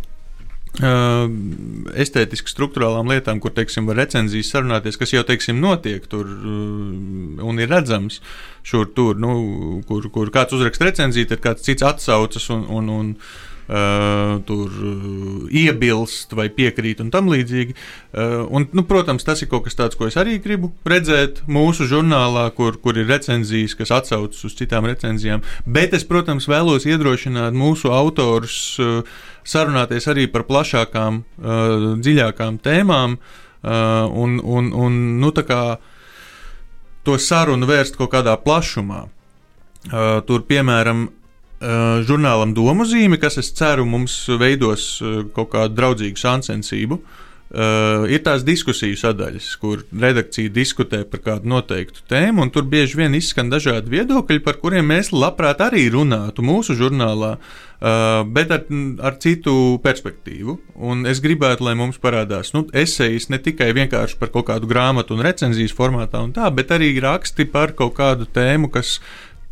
[0.79, 7.71] estētiski struktūrālām lietām, kur, teiksim, var recenzijas sarunāties, kas jau, teiksim, notiek tur un ir
[7.73, 8.21] redzams
[8.69, 13.15] šur tur, nu, kur, kur kāds uzraksta recenziju, tad kāds cits atsaucas un, un, un
[13.69, 17.75] Uh, tur uh, iebilst vai piekrīt un tam līdzīgi.
[18.17, 21.85] Uh, un, nu, protams, tas ir kaut kas tāds, ko es arī gribu redzēt mūsu
[21.91, 25.45] žurnālā, kur, kur ir recenzijas, kas atsaucas uz citām recenzijām.
[25.69, 29.05] Bet es, protams, vēlos iedrošināt mūsu autorus uh,
[29.45, 35.35] sarunāties arī par plašākām, uh, dziļākām tēmām uh, un, un, un nu,
[37.05, 39.05] to sarunu vērst kaut kādā plašumā.
[39.89, 41.11] Uh, tur, piemēram,
[41.61, 47.03] uh, žurnālam domu zīme, kas, es ceru, mums veidos uh, kaut kādu draudzīgu sāncensību.
[47.49, 52.99] Uh, ir tās diskusiju sadaļas, kur redakcija diskutē par kādu noteiktu tēmu, un tur bieži
[53.01, 58.67] vien izskan dažādi viedokļi, par kuriem mēs labprāt arī runātu mūsu žurnālā, uh, bet ar,
[59.01, 60.59] ar citu perspektīvu.
[60.77, 65.17] Un es gribētu, lai mums parādās nu, esejas ne tikai vienkārši par kaut kādu grāmatu
[65.17, 68.99] un recenzijas formātā, un tā, bet arī raksti par kaut kādu tēmu, kas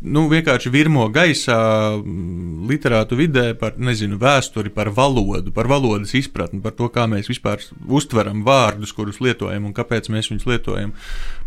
[0.01, 1.57] nu, vienkārši virmo gaisā
[1.97, 7.29] mm, literātu vidē par nezinu, vēsturi, par valodu, par valodas izpratni, par to, kā mēs
[7.31, 10.93] vispār uztveram vārdus, kurus lietojam un kāpēc mēs viņus lietojam,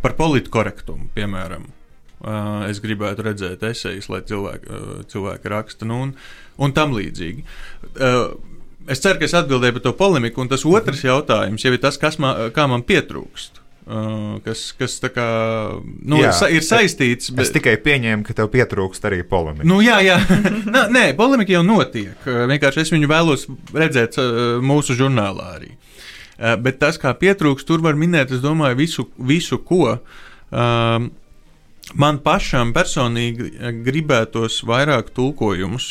[0.03, 1.69] par politkorektumu, piemēram.
[2.69, 6.11] Es gribētu redzēt esejas, lai cilvēki, cilvēki raksta, nu, un,
[6.61, 7.47] un tam līdzīgi.
[8.91, 11.97] Es ceru, ka es atbildēju par to polemiku, un tas otrs jautājums jau ir tas,
[12.01, 13.60] kas man, man pietrūkst.
[13.91, 15.25] Uh, kas, kas kā,
[16.07, 17.33] nu, jā, ir saistīts.
[17.35, 17.49] Bet...
[17.49, 19.67] Es tikai pieņēmu, ka tev pietrūkst arī polemika.
[19.67, 20.21] Nu, jā, jā.
[20.77, 22.15] nā, nē, polemika jau notiek.
[22.23, 25.73] Uh, vienkārši es viņu vēlos redzēt uh, mūsu žurnālā arī.
[26.63, 29.99] Bet tas, kā pietrūkst, tur var minēt, es domāju, visu, visu ko.
[30.49, 31.11] Um,
[32.01, 33.51] man pašam personīgi
[33.85, 35.91] gribētos vairāk tulkojumus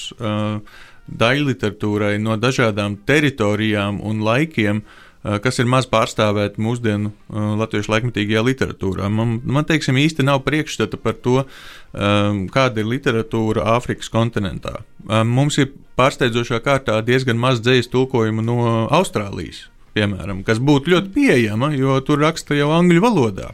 [1.22, 4.82] daļliteratūrai no dažādām teritorijām un laikiem.
[4.82, 9.10] Uh, kas ir maz pārstāvēti mūsdienu uh, latviešu laikmetīgajā literatūrā.
[9.12, 14.80] Man, man teiksim, īsti nav priekšstata par to, um, kāda ir literatūra Āfrikas kontinentā.
[15.08, 18.60] Um, mums ir pārsteidzošā kārtā diezgan maz dzīslu tulkojumu no
[18.96, 19.66] Austrālijas,
[19.98, 23.52] piemēram, kas būtu ļoti pieejama, jo tur raksta jau angļu valodā.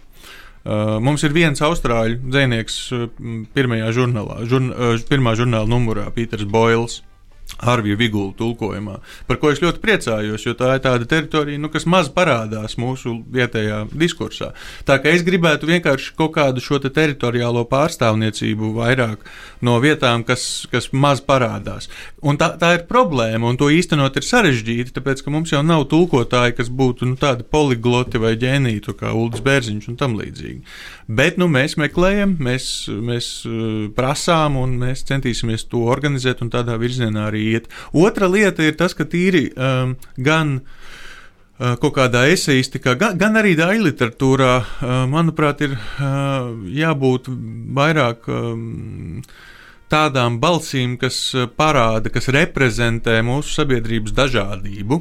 [0.66, 2.78] Mums ir viens austrāļu dzinieks
[3.54, 4.72] pirmajā žurnālā, žurn,
[5.06, 7.04] pirmā žurnāla numurā, Pīters Boils.
[7.64, 8.98] Arvija Vigula tulkojumā,
[9.30, 13.16] par ko es ļoti priecājos, jo tā ir tāda teritorija, nu, kas maz parādās mūsu
[13.32, 14.52] vietējā diskursā.
[14.88, 19.24] Tā kā es gribētu vienkārši kaut kādu šo te teritoriālo pārstāvniecību vairāk
[19.64, 21.88] no vietām, kas, kas maz parādās.
[22.26, 25.88] Un tā, tā ir problēma, un to īstenot ir sarežģīti, tāpēc ka mums jau nav
[25.92, 30.60] tulkotāji, kas būtu nu, tādi poligloti vai ģēnīti, kā Ulris Bērziņš un tam līdzīgi.
[31.08, 36.76] Bet nu, mēs meklējam, mēs, mēs uh, prasām, un mēs centīsimies to organizēt un tādā
[36.82, 37.72] virzienā arī iet.
[37.94, 43.56] Otra lieta ir tas, ka tīri um, gan uh, kaut kādā eseistikā, gan, gan arī
[43.60, 46.54] daļai literatūrā, uh, manuprāt, ir uh,
[46.84, 47.32] jābūt
[47.76, 48.32] vairāk.
[48.32, 49.22] Um,
[49.86, 51.14] Tādām balsīm, kas
[51.56, 54.98] parāda, kas reprezentē mūsu sabiedrības dažādību,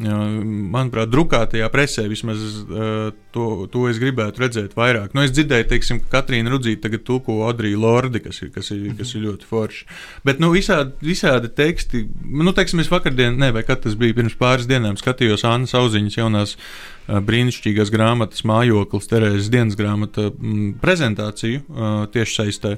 [0.00, 2.38] Manuprāt, drukātajā presē vismaz
[3.34, 5.12] to, to es gribētu redzēt vairāk.
[5.16, 8.86] Nu, es dzirdēju, teiksim, ka Katrīna Rudzīta tagad tulko Adriju Lordi, kas ir, kas ir,
[8.96, 9.84] kas ir ļoti forši.
[10.24, 14.38] Bet nu, visādi, visādi teksti, nu, teiksim, es vakardien, ne, vai kad tas bija pirms
[14.40, 16.56] pāris dienām, skatījos Annas Auziņas jaunās
[17.10, 20.30] brīnišķīgās grāmatas mājoklis, Terēzes dienas grāmata
[20.80, 22.76] prezentāciju tieši saistē.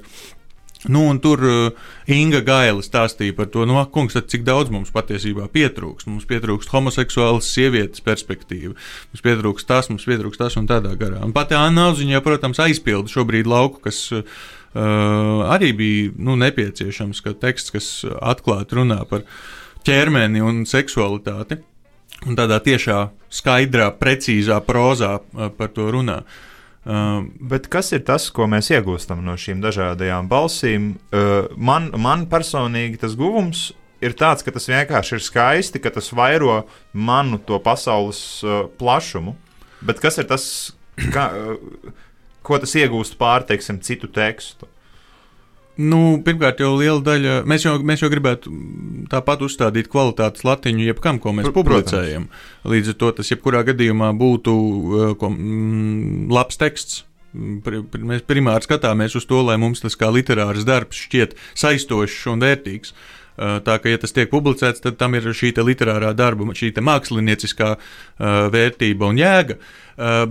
[0.89, 5.47] Nu, un tur uh, Inga Gaila stāstīja par to, nu, kungs, cik daudz mums patiesībā
[5.55, 6.09] pietrūkst.
[6.11, 8.75] Mums pietrūkst homoseksuālas sievietes perspektīva,
[9.13, 11.23] mums pietrūkst tas, mums pietrūkst tas un tādā garā.
[11.23, 14.23] Un pati Anna Auziņā, protams, aizpilda šobrīd lauku, kas uh,
[15.55, 19.23] arī bija nu, nepieciešams, ka teksts, kas atklāti runā par
[19.87, 21.63] ķermeni un seksualitāti,
[22.27, 26.25] un tādā tiešā, skaidrā, precīzā prozā uh, par to runā.
[26.27, 26.49] Uh,
[26.83, 30.89] Uh, bet kas ir tas, ko mēs iegūstam no šīm dažādajām balsīm?
[31.15, 33.69] Uh, man, man personīgi tas guvums
[34.03, 39.37] ir tāds, ka tas vienkārši ir skaisti, ka tas vairo manu to pasaules uh, plašumu.
[39.87, 40.45] Bet kas ir tas,
[40.99, 41.55] uh,
[42.43, 44.67] ko tas iegūst pār, teiksim, citu tekstu?
[45.81, 47.37] Nu, pirmkārt, jau liela daļa.
[47.49, 48.51] Mēs jau, mēs jau gribētu
[49.13, 52.27] tāpat uzstādīt kvalitātes latiņu jebkam, ko mēs publicējam.
[52.69, 57.07] Līdz ar to tas jebkurā gadījumā būtu uh, ko, mm, labs teksts.
[57.33, 62.93] Mēs primāri skatāmies uz to, lai mums tas kā literārs darbs šķiet saistošs un vērtīgs.
[62.93, 67.71] Uh, tā kā, ja tas tiek publicēts, tad tam ir šī literārā darba, šī mākslinieciskā
[67.79, 69.57] uh, vērtība un jēga.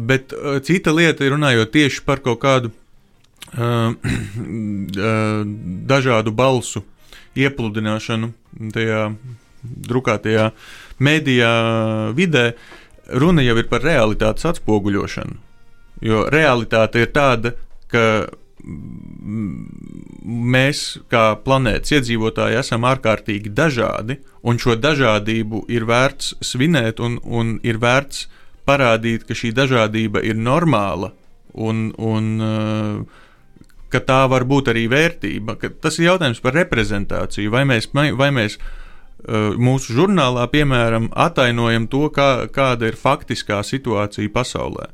[0.02, 0.34] Bet
[0.66, 2.72] cita lieta ir runājot tieši par kaut kādu
[5.92, 6.84] dažādu balsu
[7.36, 8.32] iepludināšanu
[8.76, 9.02] tajā
[9.62, 10.52] drukātajā
[11.02, 11.54] mēdījā
[12.18, 12.46] vidē,
[13.22, 15.36] runa jau ir par realitātes atspoguļošanu.
[16.02, 17.54] Jo realitāte ir tāda,
[17.92, 18.04] ka
[20.56, 27.58] mēs, kā planētas iedzīvotāji, esam ārkārtīgi dažādi, un šo dažādību ir vērts svinēt, un, un
[27.66, 28.28] ir vērts
[28.70, 31.12] parādīt, ka šī dažādība ir normāla
[31.54, 33.21] un, un uh,
[33.92, 35.58] ka tā var būt arī vērtība.
[35.84, 37.52] Tas ir jautājums par reprezentāciju.
[37.54, 44.34] Vai mēs, vai mēs uh, mūsu žurnālā, piemēram, atainojam to, kā, kāda ir faktiskā situācija
[44.34, 44.90] pasaulē?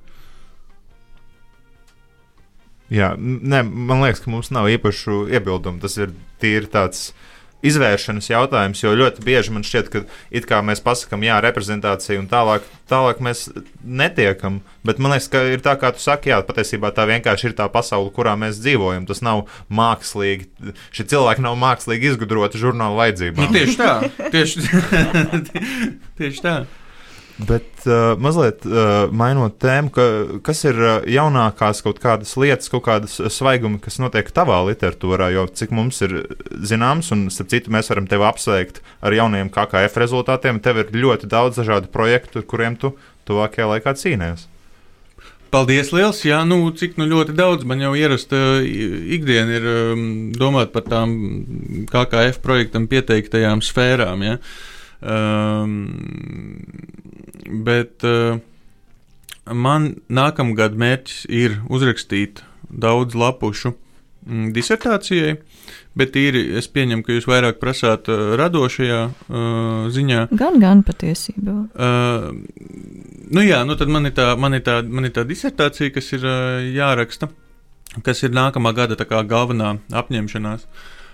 [2.93, 5.81] Jā, ne, man liekas, ka mums nav īpašu iebildumu.
[5.83, 10.59] Tas ir tīri tāds uh, izvēršanas jautājums, jo ļoti bieži man šķiet, ka it kā
[10.65, 13.47] mēs pasakām, jā, reprezentācija un tālāk, tālāk mēs
[13.81, 14.61] netiekam.
[14.85, 17.67] Bet man liekas, ka ir tā, kā tu saki, jā, patiesībā tā vienkārši ir tā
[17.73, 19.07] pasaule, kurā mēs dzīvojam.
[19.09, 20.49] Tas nav mākslīgi,
[20.93, 23.47] šie cilvēki nav mākslīgi izgudroti žurnāla vajadzībām.
[23.47, 23.93] Nu, tieši tā,
[24.33, 24.67] tieši,
[26.21, 26.59] tieši tā.
[27.37, 30.05] Bet uh, mazliet uh, mainot tēmu, ka,
[30.45, 35.45] kas ir uh, jaunākās kaut kādas lietas, kaut kādas svaigumi, kas notiek tavā literatūrā, jo
[35.45, 36.15] cik mums ir
[36.65, 41.29] zināms, un starp citu mēs varam tevi apsveikt ar jauniem KKF rezultātiem, tev ir ļoti
[41.29, 42.95] daudz dažādu projektu, kuriem tu
[43.29, 44.47] tuvākajā laikā cīnīsies.
[45.53, 46.23] Paldies, liels!
[46.27, 50.01] Jā, nu, cik nu ļoti daudz man jau ierasta ikdiena ir um,
[50.35, 51.13] domāt par tām
[51.87, 54.25] KKF projektam pieteiktajām sfērām.
[54.27, 54.35] Ja?
[55.01, 55.73] Um,
[57.65, 58.39] bet uh,
[59.53, 63.73] man nākamgad mērķis ir uzrakstīt daudz lapušu
[64.25, 65.37] mm, disertācijai.
[65.97, 70.27] Bet īri es pieņemu, ka jūs vairāk prasāt uh, radošajā uh, ziņā.
[70.37, 71.55] Gan, gan patiesībā.
[71.73, 72.29] Uh,
[73.33, 76.13] nu jā, nu tad man ir tā, man ir tā, man ir tā disertācija, kas
[76.17, 77.29] ir uh, jāraksta.
[78.03, 80.67] kas ir nākamā gada galvenā apņemšanās.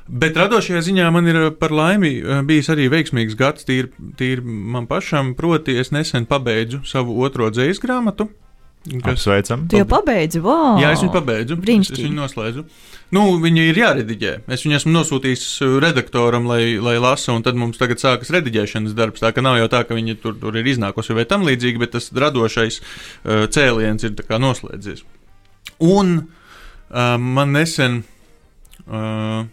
[0.08, 4.88] Bet radošajā ziņā man ir par laimi eh, bijis arī veiksmīgs gads, tīri, tīri man
[4.90, 8.28] pašam, proti, es nesen pabeidzu savu otro dzīslu grāmatu.
[8.84, 9.14] Kas...
[9.14, 9.62] Apsveicam.
[9.72, 10.76] Tu jau pabeidzi, wow!
[10.82, 11.56] Jā, es viņu pabeidzu.
[11.56, 12.66] Es, es viņu noslēdzu.
[13.16, 14.34] Nu, viņa ir jārediģē.
[14.52, 15.46] Es viņu esmu nosūtījis
[15.80, 19.24] redaktoram, lai, lai lasa, un tad mums tagad sākas rediģēšanas darbs.
[19.24, 21.96] Tā ka nav jau tā, ka viņa tur, tur ir iznākusi vai tam līdzīgi, bet
[21.96, 25.08] tas radošais uh, cēliens ir noslēdzies.
[25.88, 28.02] Un uh, man nesen.
[28.84, 29.46] Uh,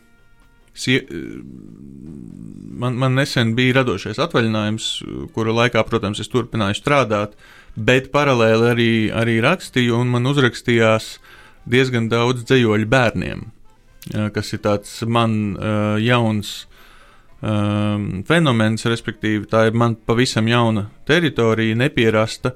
[2.80, 4.88] man, man nesen bija radošais atvaļinājums,
[5.34, 7.36] kura laikā, protams, es turpināju strādāt,
[7.76, 11.12] bet paralēli arī, arī rakstīju, un man uzrakstījās
[11.70, 13.46] diezgan daudz dzējoļu bērniem,
[14.34, 16.66] kas ir tāds man uh, jauns
[17.42, 22.54] um, fenomens, respektīvi, tā ir man pavisam jauna teritorija, nepierasta.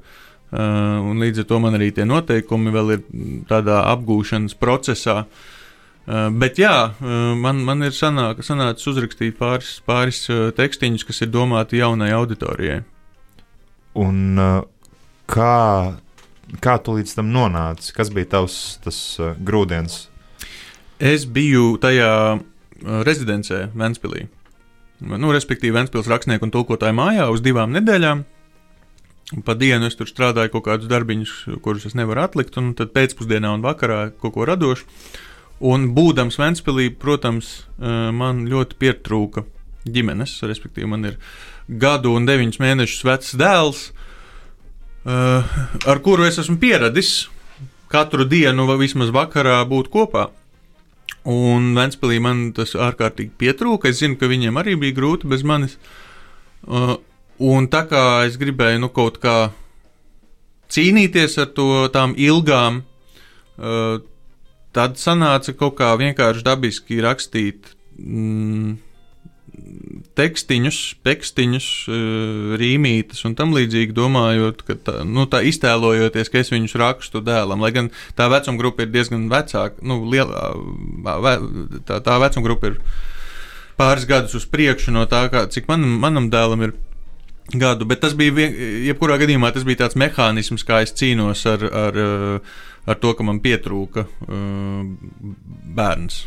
[0.54, 3.00] Uh, un līdz ar to man arī tie noteikumi vēl ir
[3.50, 5.24] tādā apgūšanas procesā.
[5.24, 5.53] Uh,
[6.06, 11.32] bet jā, uh, man, man ir sanāk, sanācis uzrakstīt pāris, pāris uh, tekstiņus, kas ir
[11.32, 12.82] domāti jaunai auditorijai.
[13.94, 14.40] Un
[15.30, 15.58] kā,
[16.64, 17.92] kā tu līdz tam nonāci?
[17.94, 18.98] Kas bija tavs tas
[19.38, 20.00] grūdienis?
[20.98, 22.10] Es biju tajā
[23.06, 24.26] rezidencē Ventspīlī.
[25.04, 28.24] Nu, respektīvi, Ventspils rakstnieku un tulkotāju mājā uz divām nedēļām.
[29.44, 31.32] Pa dienu es tur strādāju kaut kādus darbiņus,
[31.64, 34.86] kurus es nevaru atlikt, un tad pēcpusdienā un vakarā kaut ko radošu.
[35.64, 39.46] Un būdams Ventspīlī, protams, man ļoti pietrūka
[39.88, 40.36] ģimenes.
[40.44, 41.18] Respektīvi, man ir
[41.68, 43.86] gadu un deviņus mēnešus vecs dēls,
[45.04, 47.14] ar kuru es esmu pieradis
[47.88, 50.28] katru dienu vai vismaz vakarā būt kopā.
[51.24, 53.88] Un Ventspīlī man tas ārkārtīgi pietrūka.
[53.88, 55.78] Es zinu, ka viņiem arī bija grūti bez manis.
[56.68, 59.52] Un tā kā es gribēju nu, kaut kā
[60.74, 62.82] cīnīties ar to tām ilgām
[64.74, 68.74] tad sanāca kaut kā vienkārši dabiski rakstīt mm,
[70.18, 76.52] tekstiņus, tekstiņus, uh, rīmītas un tam līdzīgi, domājot, ka tā, nu, tā iztēlojoties, ka es
[76.54, 77.62] viņus rakstu dēlam.
[77.64, 80.50] Lai gan tā vecuma grupa ir diezgan vecāka, nu, lielā,
[81.88, 82.80] tā, tā vecuma grupa ir
[83.78, 86.76] pāris gadus uz priekšu no tā, kā, cik man, manam dēlam ir.
[87.52, 88.54] Gadu, bet tas bija, vien,
[88.86, 92.54] jebkurā gadījumā, tas bija tāds mehānisms, kā es cīnos ar, ar uh,
[92.86, 94.84] ar to, ka man pietrūka uh,
[95.76, 96.24] bērns.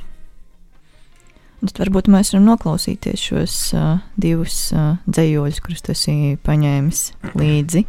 [1.58, 7.02] Un tad varbūt mēs varam noklausīties šos uh, divus uh, dzējoļus, kurus tu esi paņēmis
[7.34, 7.84] līdzi.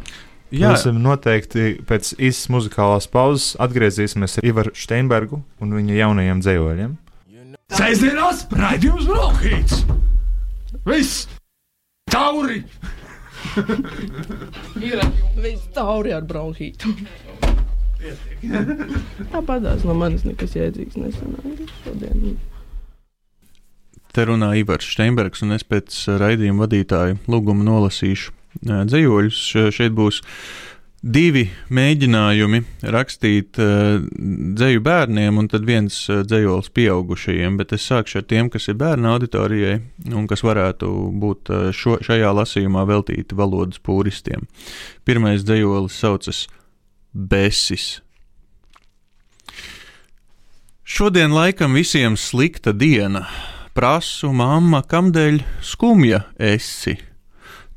[0.49, 6.95] Jā, mēs noteikti pēc īsas muzikālās pauzes atgriezīsimies ar Ivaru Steinbergu un viņa jaunajiem dzējoļiem.
[7.77, 9.83] Sēžamās raidījums Bronhīts!
[10.89, 11.27] Viss!
[12.09, 12.63] Tauri!
[14.89, 15.01] Ir
[15.37, 16.25] viss tauri ar
[17.99, 19.01] bronhītu.
[19.33, 22.39] Tāpatās no manis nekas jēdzīgs nesanāca šodien.
[24.09, 28.33] Te runā Ivars Steinbergs, un es pēc raidījuma vadītāja lūguma nolasīšu
[28.65, 29.43] dzējoļus.
[29.75, 30.23] Šeit būs
[30.99, 32.59] divi mēģinājumi
[32.91, 38.79] rakstīt dzēju bērniem, un tad viens dzējols pieaugušajiem, bet es sākšu ar tiem, kas ir
[38.81, 39.77] bērnu auditorijai
[40.09, 40.89] un kas varētu
[41.21, 44.49] būt šo, šajā lasījumā veltīti valodas pūristiem.
[45.07, 46.47] Pirmais dzējolis saucas
[47.13, 48.01] besis.
[50.83, 53.27] Šodien laikam visiem slikta diena.
[53.77, 56.97] Prasu, mamma, kamdēļ skumja esi?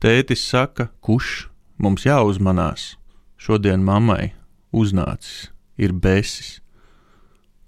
[0.03, 1.47] Tētis saka, kurš
[1.79, 2.97] mums jāuzmanās.
[3.37, 4.33] Šodien mammai
[4.73, 6.63] uznācis ir besis.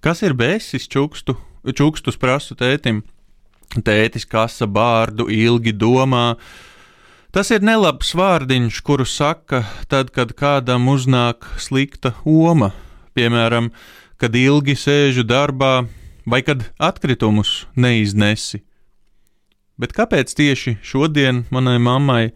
[0.01, 0.89] Kas ir besis?
[0.89, 1.37] Čukstu,
[1.77, 3.03] čukstus prasu tētim.
[3.75, 6.35] Tētis kasa bārdu, ilgi domā,
[7.35, 12.69] Tas ir nelabs vārdiņš, kuru saka tad, kad kādam uznāk slikta oma,
[13.19, 13.73] piemēram,
[14.23, 15.89] kad ilgi sēžu darbā
[16.31, 18.63] vai kad atkritumus neiznesi.
[19.75, 22.31] Bet kāpēc tieši šodien manai mammai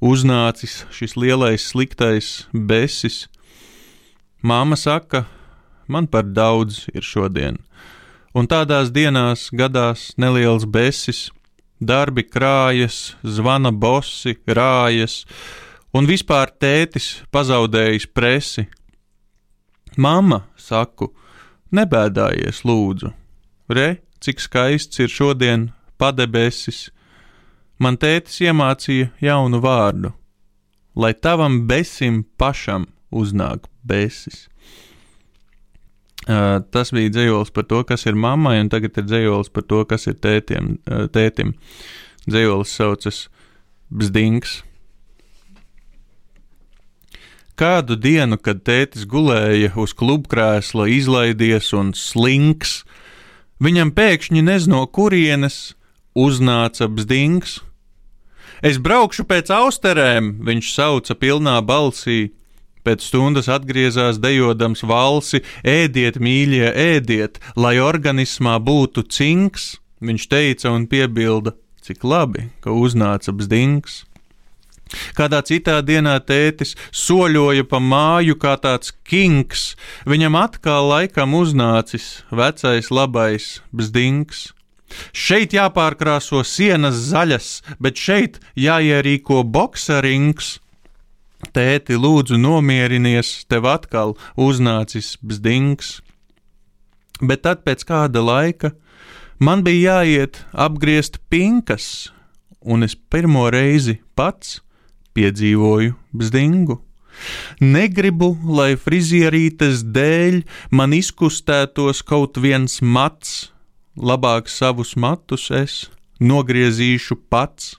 [0.00, 3.26] uznācis šis lielais sliktais besis?
[4.40, 5.26] Māma saka,
[5.92, 7.60] man par daudz ir šodien,
[8.32, 11.26] un tādās dienās gadās neliels besis,
[11.80, 15.24] darbi krājas, zvana bosi, rājas,
[15.94, 18.66] un vispār tētis pazaudējis presi.
[19.96, 21.10] Mama, saku,
[21.74, 23.12] nebēdājies, lūdzu,
[23.74, 23.88] re,
[24.20, 26.88] cik skaists ir šodien padebesis.
[27.78, 30.12] Man tētis iemācīja jaunu vārdu,
[30.98, 34.48] lai tavam besim pašam uznāk besis.
[36.28, 39.80] Uh, tas bija dzējols par to, kas ir mammai, un tagad ir dzējols par to,
[39.88, 41.54] kas ir tētiem, uh, tētim.
[42.28, 43.22] Dzējolis saucas
[43.88, 44.58] Bzdings.
[47.58, 52.84] Kādu dienu, kad tētis gulēja uz klubkrēsla, izlaidies un slinks,
[53.58, 55.72] viņam pēkšņi nezno kurienes
[56.14, 57.58] uznāca bzdings.
[58.62, 62.30] Es braukšu pēc austerēm, viņš sauca pilnā balsī.
[62.88, 70.86] Pēc stundas atgriezās dejodams valsi: ēdiet, mīļie, ēdiet, lai organismā būtu cinks, viņš teica un
[70.88, 71.52] piebilda,
[71.84, 74.06] cik labi, ka uznāca bzdings.
[75.12, 79.74] Kādā citā dienā tētis soļoja pa māju kā tāds kings,
[80.08, 84.54] viņam atkal laikam uznācis vecais labais bzdings.
[85.12, 90.56] Šeit jāpārkrāso sienas zaļas, bet šeit jāierīko bokserings.
[91.38, 96.00] Tēti, lūdzu, nomierinies, tev atkal uznācis bzdings.
[97.22, 98.72] Bet tad pēc kāda laika
[99.38, 102.10] man bija jāiet apgriezt pinkas,
[102.60, 104.58] un es pirmo reizi pats
[105.14, 106.80] piedzīvoju bzdingu.
[107.62, 113.50] Negribu, lai frizierītes dēļ man izkustētos kaut viens mats,
[113.94, 115.80] labāk savus matus es
[116.18, 117.76] nogriezīšu pats,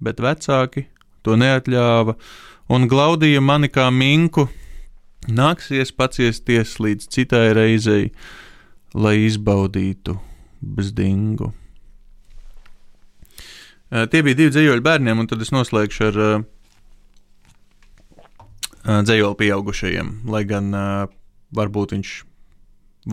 [0.00, 0.88] bet vecāki
[1.26, 2.16] to neatļāva
[2.72, 4.46] un glaudīja mani kā minku.
[5.26, 8.10] Nāksies paciesties līdz citai reizei,
[8.94, 10.14] lai izbaudītu
[10.62, 11.50] bzdingu.
[13.86, 16.46] Uh, tie bija divi dzīsļi bērniem, un tad es noslēgšu ar uh,
[18.86, 20.12] uh, dzīsļu pieaugušajiem.
[20.30, 21.06] Lai gan uh,
[21.54, 22.14] varbūt viņš,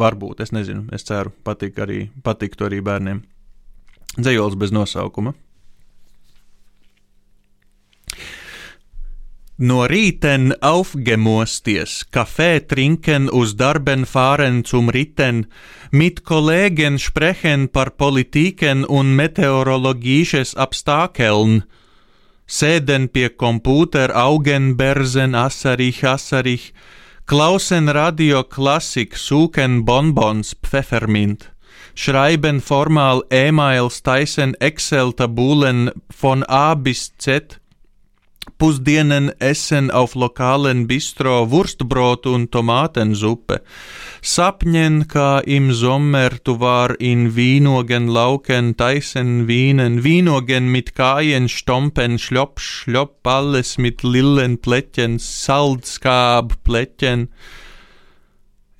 [0.02, 3.22] varbūt, es nezinu, es ceru, patīk arī, patiktu arī bērniem.
[4.18, 5.34] Dzīslis bez nosaukuma.
[9.58, 15.46] No rīten aufgemosties, kafē trinken uz darben fahren zum Ritten,
[15.92, 21.64] mit Kollegen sprechen par Politiken un meteorologisches Abstakeln,
[22.48, 26.74] sēden pie Computer Augen berzen asarich asarich,
[27.28, 31.52] klausen Radio Klassik suchen Bonbons Pfeffermint,
[31.94, 37.60] schreiben formal E-Mails, taisen Excel-Tabulen von A bis Z,
[38.58, 43.62] Pusdienen essen auf lokalen Bistro Wurstbrot und Tomatensuppe.
[44.22, 52.20] Sapnen, kā im Sommer tu war in Wienogen lauken, Tyson Wienen, Wienogen mit Kajen stompen,
[52.20, 57.30] Schlopp, Schlopp, alles mit Lillenplättchen, Salzkab, Plättchen.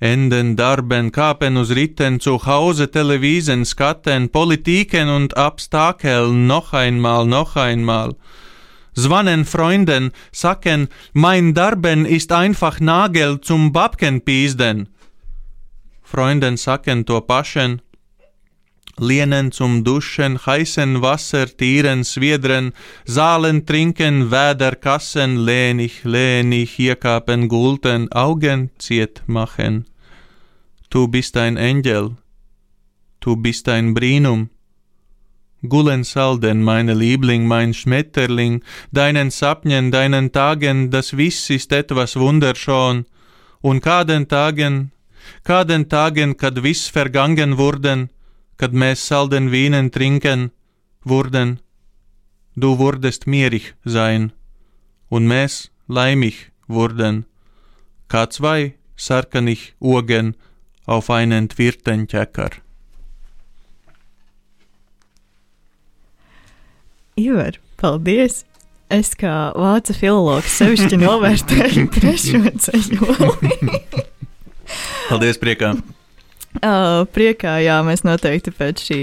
[0.00, 7.56] Enden Darben, Kapen uz Ritten, zu Hause Televisen, Skatten, Politiken und Abstakeln, noch einmal, noch
[7.56, 8.14] einmal.
[8.94, 14.88] Zwannen Freunden, sacken, mein Darben ist einfach Nagel zum Babkenpiesden.
[16.02, 17.82] Freunden sacken to paschen,
[18.98, 22.72] Lienen zum Duschen, heißen Wasser, Tieren, Swiedren,
[23.04, 29.86] Saalen trinken, Wäder kassen, lehnig, lehnig, Iekapen gulten, Augen ziet machen.
[30.90, 32.16] Du bist ein Engel,
[33.18, 34.50] du bist ein Brinum,
[35.68, 38.62] Gullen Salden, meine Liebling, mein Schmetterling,
[38.92, 43.06] deinen Sapnen, deinen Tagen, das Wiss ist etwas wunderschön,
[43.60, 44.92] und kāden Tagen,
[45.44, 48.10] kāden Tagen, kad viss vergangen wurden,
[48.56, 50.50] kad mēs salden Wienen trinken,
[51.02, 51.60] wurden,
[52.56, 54.32] du wurdest mierig sein,
[55.08, 57.24] und mēs laimig wurden,
[58.08, 60.36] kā zwei sarkanig Ogen
[60.86, 62.06] auf einen twirten
[67.14, 68.40] Ivar, paldies!
[68.90, 73.18] Es kā vācu filologs sevišķi novērtēju trešo ceļu.
[75.10, 75.76] Paldies, priekā!
[76.54, 78.98] Uh, priekā, jā, mēs noteikti pēc šī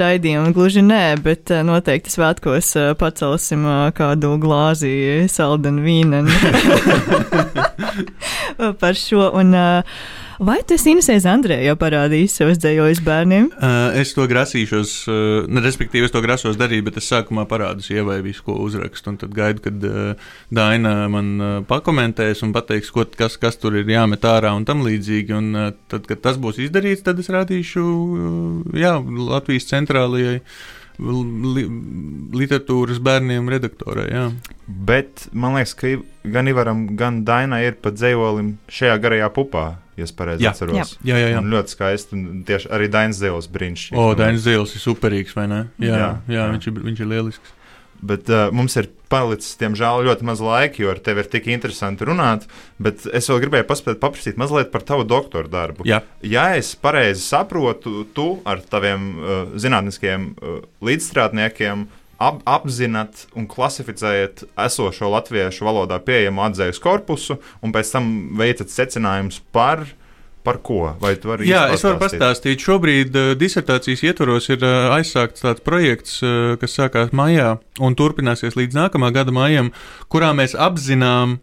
[0.00, 3.62] raidījuma gluži nē, bet uh, noteikti svētkos uh, pacelsim
[3.94, 4.90] kādu glāzi
[5.30, 6.34] saldenu vīnenu
[8.82, 9.28] par šo.
[9.38, 10.02] Un, uh,
[10.38, 13.48] Vai esi Inesēs Andrē jau parādījis savus dzējojus bērniem?
[13.56, 17.82] Uh, es to grasīšos, uh, ne, respektīvi, es to grasos darīt, bet es sākumā parādu
[17.82, 23.02] sievai visu, ko uzrakstu, tad gaidu, kad uh, Daina man uh, pakomentēs un pateiks, ko,
[23.18, 25.34] kas, kas tur ir jāmet ārā un tam līdzīgi.
[25.34, 30.38] Un uh, tad, kad tas būs izdarīts, tad es rādīšu uh, jā, Latvijas centrālajai
[30.98, 31.64] li,
[32.34, 34.06] literatūras bērniem redaktorai.
[34.10, 34.24] Jā.
[34.66, 35.92] Bet man liekas, ka
[36.28, 39.66] gan Ivaram, gan Dainai ir pat dzējolim šajā garajā pupā.
[39.98, 40.52] Ja es pareizi Jā.
[40.54, 41.38] atceros, Jā, jā, jā.
[41.42, 42.14] Un ļoti skaisti.
[42.14, 43.98] un Tieši arī Dainas Zēles brīnišķīgs.
[43.98, 45.64] O, Dainis Zils ir superīgs, vai ne?
[45.82, 46.44] Jā, jā, Jā, jā, jā.
[46.52, 47.54] Viņš, ir, viņš ir lielisks.
[48.06, 52.06] Bet uh, mums ir palicis, diemžēl, ļoti maz laika, jo ar tevi ir tik interesanti
[52.08, 52.46] runāt.
[52.82, 55.86] Bet es vēl gribēju paspēt, paprasīt mazliet par tavu doktora darbu.
[55.88, 56.02] Jā.
[56.22, 61.86] Ja es pareizi saprotu, tu ar taviem uh, zinātniskiem uh, līdzstrādniekiem
[62.18, 69.40] ap, apzinat un klasificējat esošo latviešu valodā pieejamu atzīves korpusu, un pēc tam veicat secinājumus
[69.54, 69.86] par.
[70.48, 70.78] Par ko?
[71.02, 72.62] Vai tu vari Jā, es varu pastāstīt?
[72.64, 78.56] Šobrīd uh, disertācijas ietvaros ir uh, aizsākts tāds projekts, uh, kas sākās maijā un turpināsies
[78.56, 79.72] līdz nākamā gada maijam,
[80.08, 81.36] kurā mēs apzinām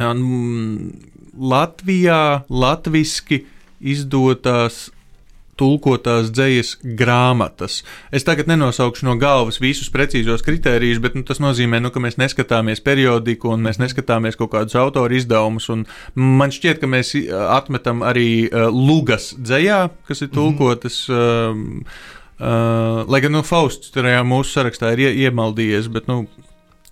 [0.00, 0.90] um,
[1.36, 3.44] Latvijā latviski
[3.80, 4.88] izdotās
[5.60, 7.80] tulkotās dzējas grāmatas.
[8.14, 12.18] Es tagad nenosaukšu no galvas visus precīzos kritērijus, bet nu, tas nozīmē, nu, ka mēs
[12.20, 15.70] neskatāmies periodiku un mēs neskatāmies kaut kādus autoru izdevumus.
[16.14, 21.06] Man šķiet, ka mēs atmetam arī uh, lugas dzējā, kas ir tulkotas.
[21.10, 26.26] Mm uh, Uh, lai gan nu, Fausts tajā mūsu sarakstā ir ie, iemaldījies, bet nu,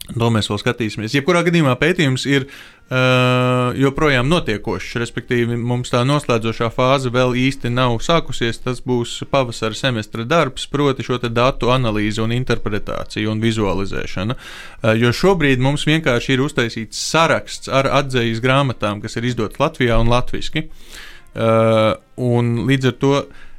[0.06, 1.12] to mēs vēl skatīsimies.
[1.18, 4.98] Jebkurā gadījumā pētījums ir Uh, joprojām notiekošs.
[5.00, 8.60] Respektīvi, mums tā noslēdzošā fāze vēl īsti nav sākusies.
[8.64, 14.36] Tas būs pavasara semestra darbs, proti, šo datu analīze, un interpretācija un vizualizēšana.
[14.36, 19.98] Uh, jo šobrīd mums vienkārši ir uztaisīts saraksts ar atzīves grāmatām, kas ir izdotas Latvijā
[20.00, 20.68] un latviešu.
[21.34, 23.14] Uh, un līdz ar to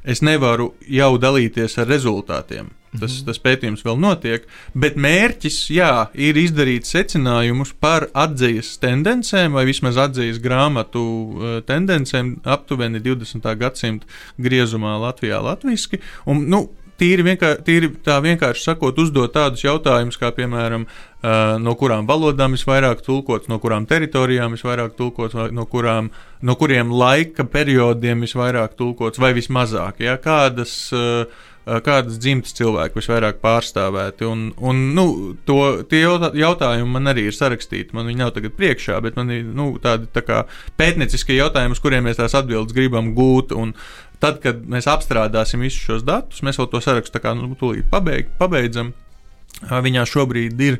[0.06, 2.70] es nevaru jau dalīties ar rezultātiem.
[3.00, 3.26] Tas, mhm.
[3.28, 10.00] tas pētījums vēl notiek, bet mērķis jā, ir izdarīt secinājumus par atzīves tendencēm, vai vismaz
[10.06, 13.46] atzīves grāmatu uh, tendencēm aptuveni 20.
[13.60, 14.08] gadsimta
[14.40, 16.02] griezumā Latvijā latviešu.
[16.46, 16.66] Nu,
[17.00, 22.56] tīri, vienkār, tīri tā vienkārši sakot, uzdot tādus jautājumus, kā piemēram, uh, no kurām valodām
[22.56, 26.10] visvairāk tulkots, no kurām teritorijām visvairāk tulkots, no, kurām,
[26.42, 30.00] no kuriem laika periodiem visvairāk tulkots, vai vismazāk.
[30.06, 30.16] Ja?
[30.22, 31.26] Kādas uh,
[31.66, 34.26] kādas dzimtas cilvēki visvairāk pārstāvēti.
[34.30, 35.06] Un, un, nu,
[35.48, 35.58] to,
[35.90, 37.94] tie jautājumi man arī ir sarakstīti.
[37.96, 40.44] Man viņi nav tagad priekšā, bet man ir nu, tādi tā kā
[40.78, 43.56] pētnieciskie jautājumi, uz kuriem mēs tās atbildes gribam gūt.
[43.58, 43.74] Un
[44.22, 48.94] tad, kad mēs apstrādāsim visus šos datus, mēs jau to sarakstu nu, tūlīt pabeig, pabeidzam.
[49.66, 50.78] Viņā šobrīd ir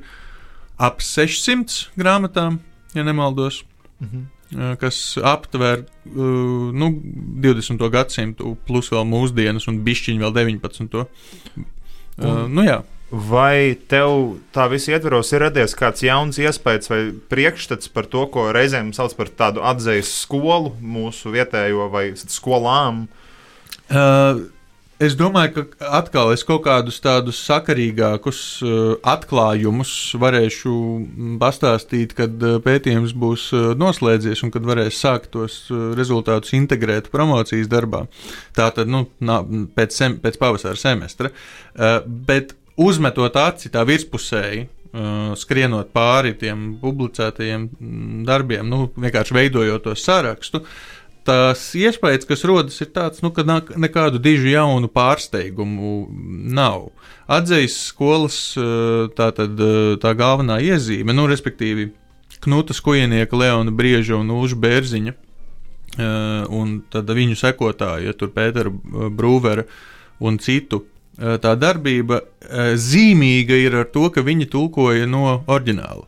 [0.79, 2.61] ap 600 grāmatām,
[2.95, 3.65] ja nemaldos.
[3.99, 4.36] Mhm
[4.81, 6.91] kas aptver nu,
[7.43, 7.87] 20.
[7.93, 11.01] gadsimtu, plus vēl mūsdienas, un bišķiņu vēl 19.
[12.17, 12.83] Uh, nu, jā.
[13.07, 18.49] Vai tev tā visa ietvaros ir radies kāds jauns iespējas vai priekšstats par to, ko
[18.55, 23.05] reizēm sauc par tādu atzīves skolu, mūsu vietējo vai skolām?
[23.87, 24.49] Uh,
[24.97, 30.73] Es domāju, ka atkal es kaut kādus tādus sakarīgākus uh, atklājumus varēšu
[31.43, 35.59] pastāstīt, kad uh, pētījums būs uh, noslēdzies un kad varēs sākt tos
[35.99, 38.07] rezultātus integrēt promocijas darbā.
[38.57, 39.05] Tā tad nu,
[39.77, 41.33] pēc, sem, pēc pavasara semestra.
[42.07, 44.65] Bet uzmetot aci tā virspusēji,
[45.37, 47.69] skrienot pāri tiem publicētajiem
[48.25, 50.63] darbiem, nu, vienkārši veidojot to sarakstu.
[50.65, 50.97] Uh,
[51.27, 56.07] tas iespējas, kas rodas, ir tāds, nu, ka nekādu dižu jaunu pārsteigumu
[56.57, 56.89] nav.
[57.27, 58.41] Atzīst skolas
[59.19, 59.61] tā, tad,
[60.03, 61.91] tā galvenā iezīme, nu, respektīvi,
[62.47, 65.15] Knuta Skujnieka, Leona Brieža un Ulža Bērziņa.
[66.53, 69.65] Un tad viņu sekotāji, ja tur Pētera Brūvera
[70.21, 70.83] un citu
[71.17, 72.21] tā darbība
[72.77, 76.05] zīmīga ir ar to, ka viņi tulkoja no oriģināla.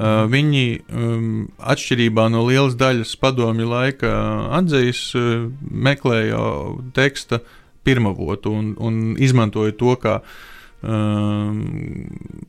[0.00, 1.24] Uh, viņi, um,
[1.60, 4.12] atšķirībā no lielas daļas padomju laika
[4.56, 6.40] atzīves, uh, meklēja
[6.96, 7.42] teksta
[7.84, 10.14] pirmavotu un, un izmantoja to kā
[10.80, 11.60] um,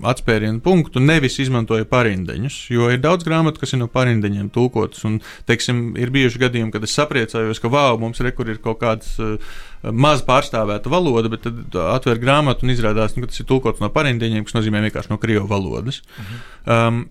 [0.07, 2.61] atspērienu punktu, nevis izmantoja parindeņus.
[2.71, 5.03] Jo ir daudz grāmatu, kas ir no parindeņiem tulkotas.
[5.09, 9.17] Un, teiksim, ir bijuši gadījumi, kad es sapriecājos, ka wow, mums rekur ir kaut kāds.
[9.19, 9.55] Uh,
[9.91, 13.91] maz pārstāvēta valoda, bet tad atver grāmatu un izrādās, nu, ka tas ir tulkots no
[13.91, 16.05] parindiņiem, kas nozīmē vienkārši no krievu valodas.
[16.21, 16.45] Mhm.
[16.69, 17.09] Um,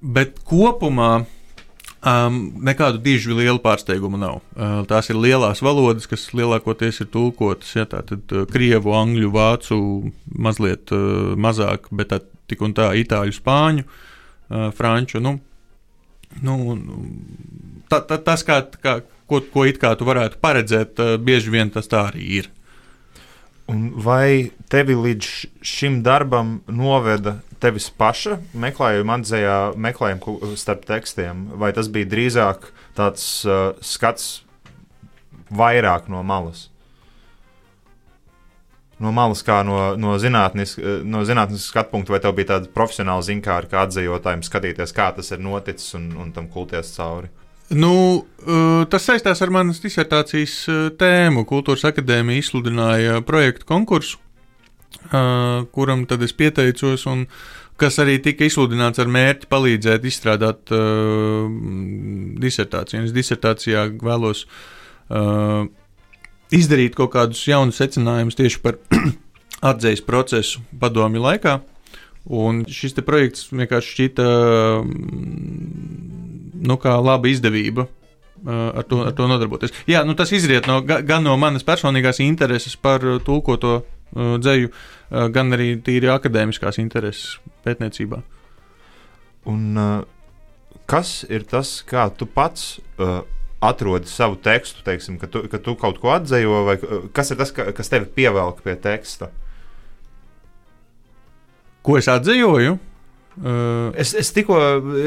[0.00, 1.10] Bet kopumā
[2.00, 4.40] um, nekādu dižu lielu pārsteigumu nav.
[4.54, 7.74] Uh, tās ir lielās valodas, kas lielākoties ir tulkotas.
[7.76, 9.80] Ja, Tātad uh, krievu, angļu, vācu,
[10.32, 12.20] mazliet uh, mazāk, bet tā,
[12.50, 15.20] tik un tā itāļu, spāņu, uh, franču.
[15.20, 15.36] Nu,
[16.40, 16.56] nu,
[17.90, 21.72] ta, ta, tas, kā, kā, ko, ko it kā tu varētu paredzēt, uh, bieži vien
[21.74, 22.50] tas tā arī ir.
[23.70, 25.28] Vai tevi līdz
[25.66, 33.26] šim darbam noveda tevis paša meklējuma atzējā meklējumu starp tekstiem, vai tas bija drīzāk tāds
[33.46, 34.40] uh, skats
[35.52, 36.68] vairāk no malas?
[39.00, 42.72] No malas, kā no, no zinātniskas uh, no zinātnis skatu punkta, vai tev bija tāda
[42.74, 47.30] profesionāla zinkāra, kā atzējotājiem skatīties, kā tas ir noticis un, un tam kulties cauri?
[47.70, 51.44] Nu, uh, tas saistās ar manas disertācijas uh, tēmu.
[51.46, 54.18] Kultūras akadēmija izsludināja projektu konkursu,
[55.72, 57.22] kuram tad es pieteicos, un
[57.80, 60.72] kas arī tika izsludināts ar mērķi palīdzēt izstrādāt
[62.42, 63.06] disertāciju.
[63.06, 64.42] Es disertācijā vēlos
[66.52, 68.80] izdarīt kaut kādus jaunus secinājumus tieši par
[69.70, 71.60] atzīves procesu padomju laikā.
[72.28, 74.26] Un šis projekts vienkārši šķita
[74.84, 77.86] mm, nu, laba izdevība.
[77.86, 79.72] uh, Ar to, ar to nodarboties.
[79.88, 84.36] Jā, nu tas izriet no, ga- gan no manas personīgās intereses par uh, tulkoto uh,
[84.40, 88.22] dzēju, uh, gan arī tīri akadēmiskās intereses pētniecībā.
[89.50, 90.04] Un, uh,
[90.88, 93.22] kas ir tas, kā tu pats uh,
[93.64, 97.40] atrodi savu tekstu, teiksim, ka, tu, ka tu kaut ko atzējo, vai uh, kas ir
[97.40, 99.32] tas, ka, kas tevi pievelk pie teksta?
[101.86, 102.76] Ko es atzējoju?
[102.76, 102.88] Uh,
[103.40, 104.56] Es, es tikko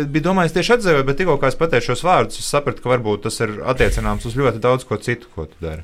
[0.09, 3.35] biju domājis tieši atzējoju, bet tikko es pateicu šos vārdus, es sapratu, ka varbūt tas
[3.43, 5.83] ir attiecināms uz ļoti daudz ko citu, ko tu dari.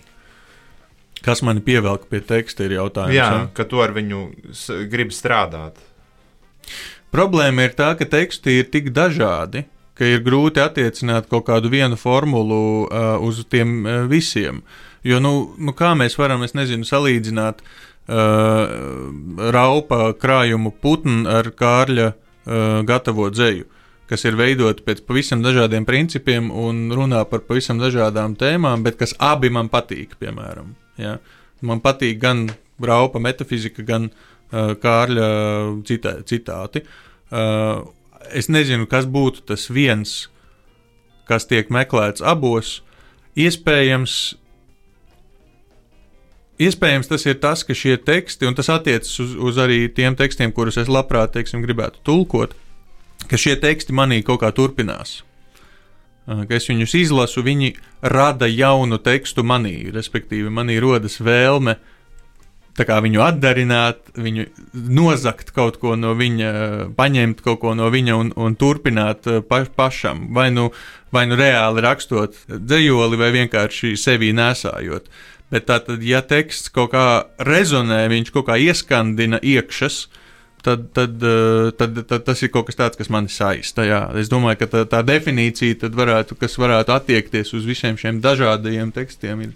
[1.21, 3.13] kas mani pievelk pie teksta, ir jautājums.
[3.13, 3.41] Jā, ja?
[3.53, 4.21] ka tu ar viņu
[4.89, 5.77] gribi strādāt.
[7.11, 9.65] Problēma ir tā, ka teksti ir tik dažādi,
[9.99, 14.63] ka ir grūti attiecināt kaut kādu vienu formulu uh, uz tiem uh, visiem.
[15.03, 22.07] Jo, nu, nu, kā mēs varam, es nezinu, salīdzināt uh, raupa krājumu putnu ar Kārļa
[22.09, 23.67] uh, gatavo dzēju,
[24.09, 29.13] kas ir veidota pēc pavisam dažādiem principiem un runā par pavisam dažādām tēmām, bet kas
[29.19, 30.73] abi man patīk, piemēram.
[30.97, 31.19] Ja?
[31.61, 32.47] Man patīk gan
[32.81, 35.29] raupa metafizika, gan uh, Kārļa
[35.85, 36.81] citā, citāti.
[37.29, 37.85] Uh,
[38.33, 40.23] es nezinu, kas būtu tas viens,
[41.29, 42.79] kas tiek meklēts abos.
[43.39, 44.13] Iespējams,
[46.59, 50.53] iespējams tas ir tas, ka šie teksti, un tas attiecas uz, uz arī tiem tekstiem,
[50.55, 52.55] kurus es labprāt teiksim, gribētu tulkot,
[53.29, 55.21] ka šie teksti manī kaut kā turpinās.
[55.21, 55.29] Uh,
[56.29, 57.71] Ka es viņus izlasu, viņi
[58.05, 61.79] rada jaunu tekstu manī, respektīvi, manī rodas vēlme
[62.79, 64.45] viņu atdarināt, viņu
[64.95, 66.51] nozagt kaut ko no viņa,
[66.95, 70.29] paņemt kaut ko no viņa un, un turpināt uh, pa, pašam.
[70.31, 70.69] Vai nu,
[71.11, 75.09] vai nu reāli rakstot dzējoli, vai vienkārši sevi nesājot.
[75.49, 77.05] Bet tā tad, ja teksts kaut kā
[77.41, 80.03] rezonē, viņš kaut kā ieskandina iekšas,
[80.61, 83.85] tad, tad, uh, tad, tad tas ir kaut kas tāds, kas mani saista.
[83.87, 84.03] Jā.
[84.19, 88.93] Es domāju, ka tā, tā definīcija, tad varētu, kas varētu attiekties uz visiem šiem dažādajiem
[88.93, 89.55] tekstiem, ir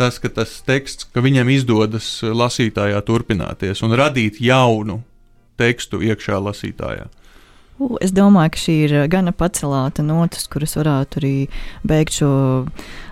[0.00, 5.00] tas, ka tas teksts, ka viņam izdodas lasītājā turpināties un radīt jaunu
[5.60, 7.08] tekstu iekšā lasītājā.
[7.80, 11.34] U, Es domāju, ka šī ir gana pacelāta notis, kuras varētu arī
[11.88, 12.28] beigt šo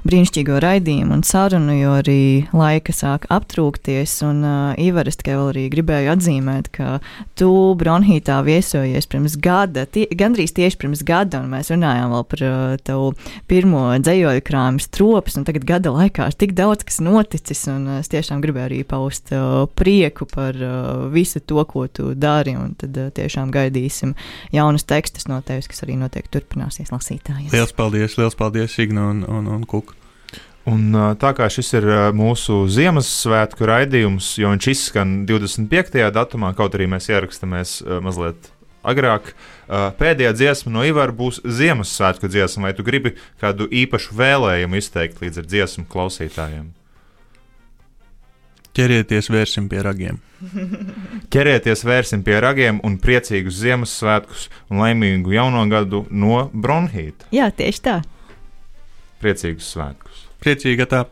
[0.09, 2.21] brīnišķīgo raidījumu un sarunu, jo arī
[2.53, 4.19] laika sāk aptrūkties.
[4.29, 6.99] Un, uh, Ivar, es tikai vēl arī gribēju atzīmēt, ka
[7.39, 7.49] tu
[7.81, 12.77] Bronhītā viesojies pirms gada, tie, gandrīz tieši pirms gada, un mēs runājām vēl par uh,
[12.85, 13.11] tavu
[13.49, 17.99] pirmo dzējoļu krājumu stropes, un tagad gada laikā ir tik daudz, kas noticis, un uh,
[18.03, 22.77] es tiešām gribēju arī paust uh, prieku par uh, visu to, ko tu dari, un
[22.77, 24.12] tad uh, tiešām gaidīsim
[24.59, 27.48] jaunus tekstus no tevis, kas arī noteikti turpināsies lasītājiem.
[27.54, 29.96] Lielas paldies, liels paldies, Igna un, un, un Kuka.
[30.68, 31.86] Un, tā kā šis ir
[32.16, 36.02] mūsu Ziemassvētku raidījums, jo viņš izskan 25.
[36.12, 38.50] datumā, kaut arī mēs ierakstāmies ā, mazliet
[38.88, 39.32] agrāk,
[39.68, 42.68] pēdējā dziesma no Ivara būs Ziemassvētku dziesma.
[42.68, 46.68] Vai tu gribi kādu īpašu vēlējumu izteikt līdz ar dziesmu klausītājiem?
[48.79, 50.20] Ķerieties, vērsim pie ragiem.
[51.35, 57.26] Ķerieties, vērsim pie ragiem un priecīgus Ziemassvētkus un laimīgu jauno gadu no Bronhīta.
[57.35, 58.01] Jā, tieši tā.
[59.18, 60.29] Priecīgus svētkus!
[60.39, 61.07] Priecīga tā!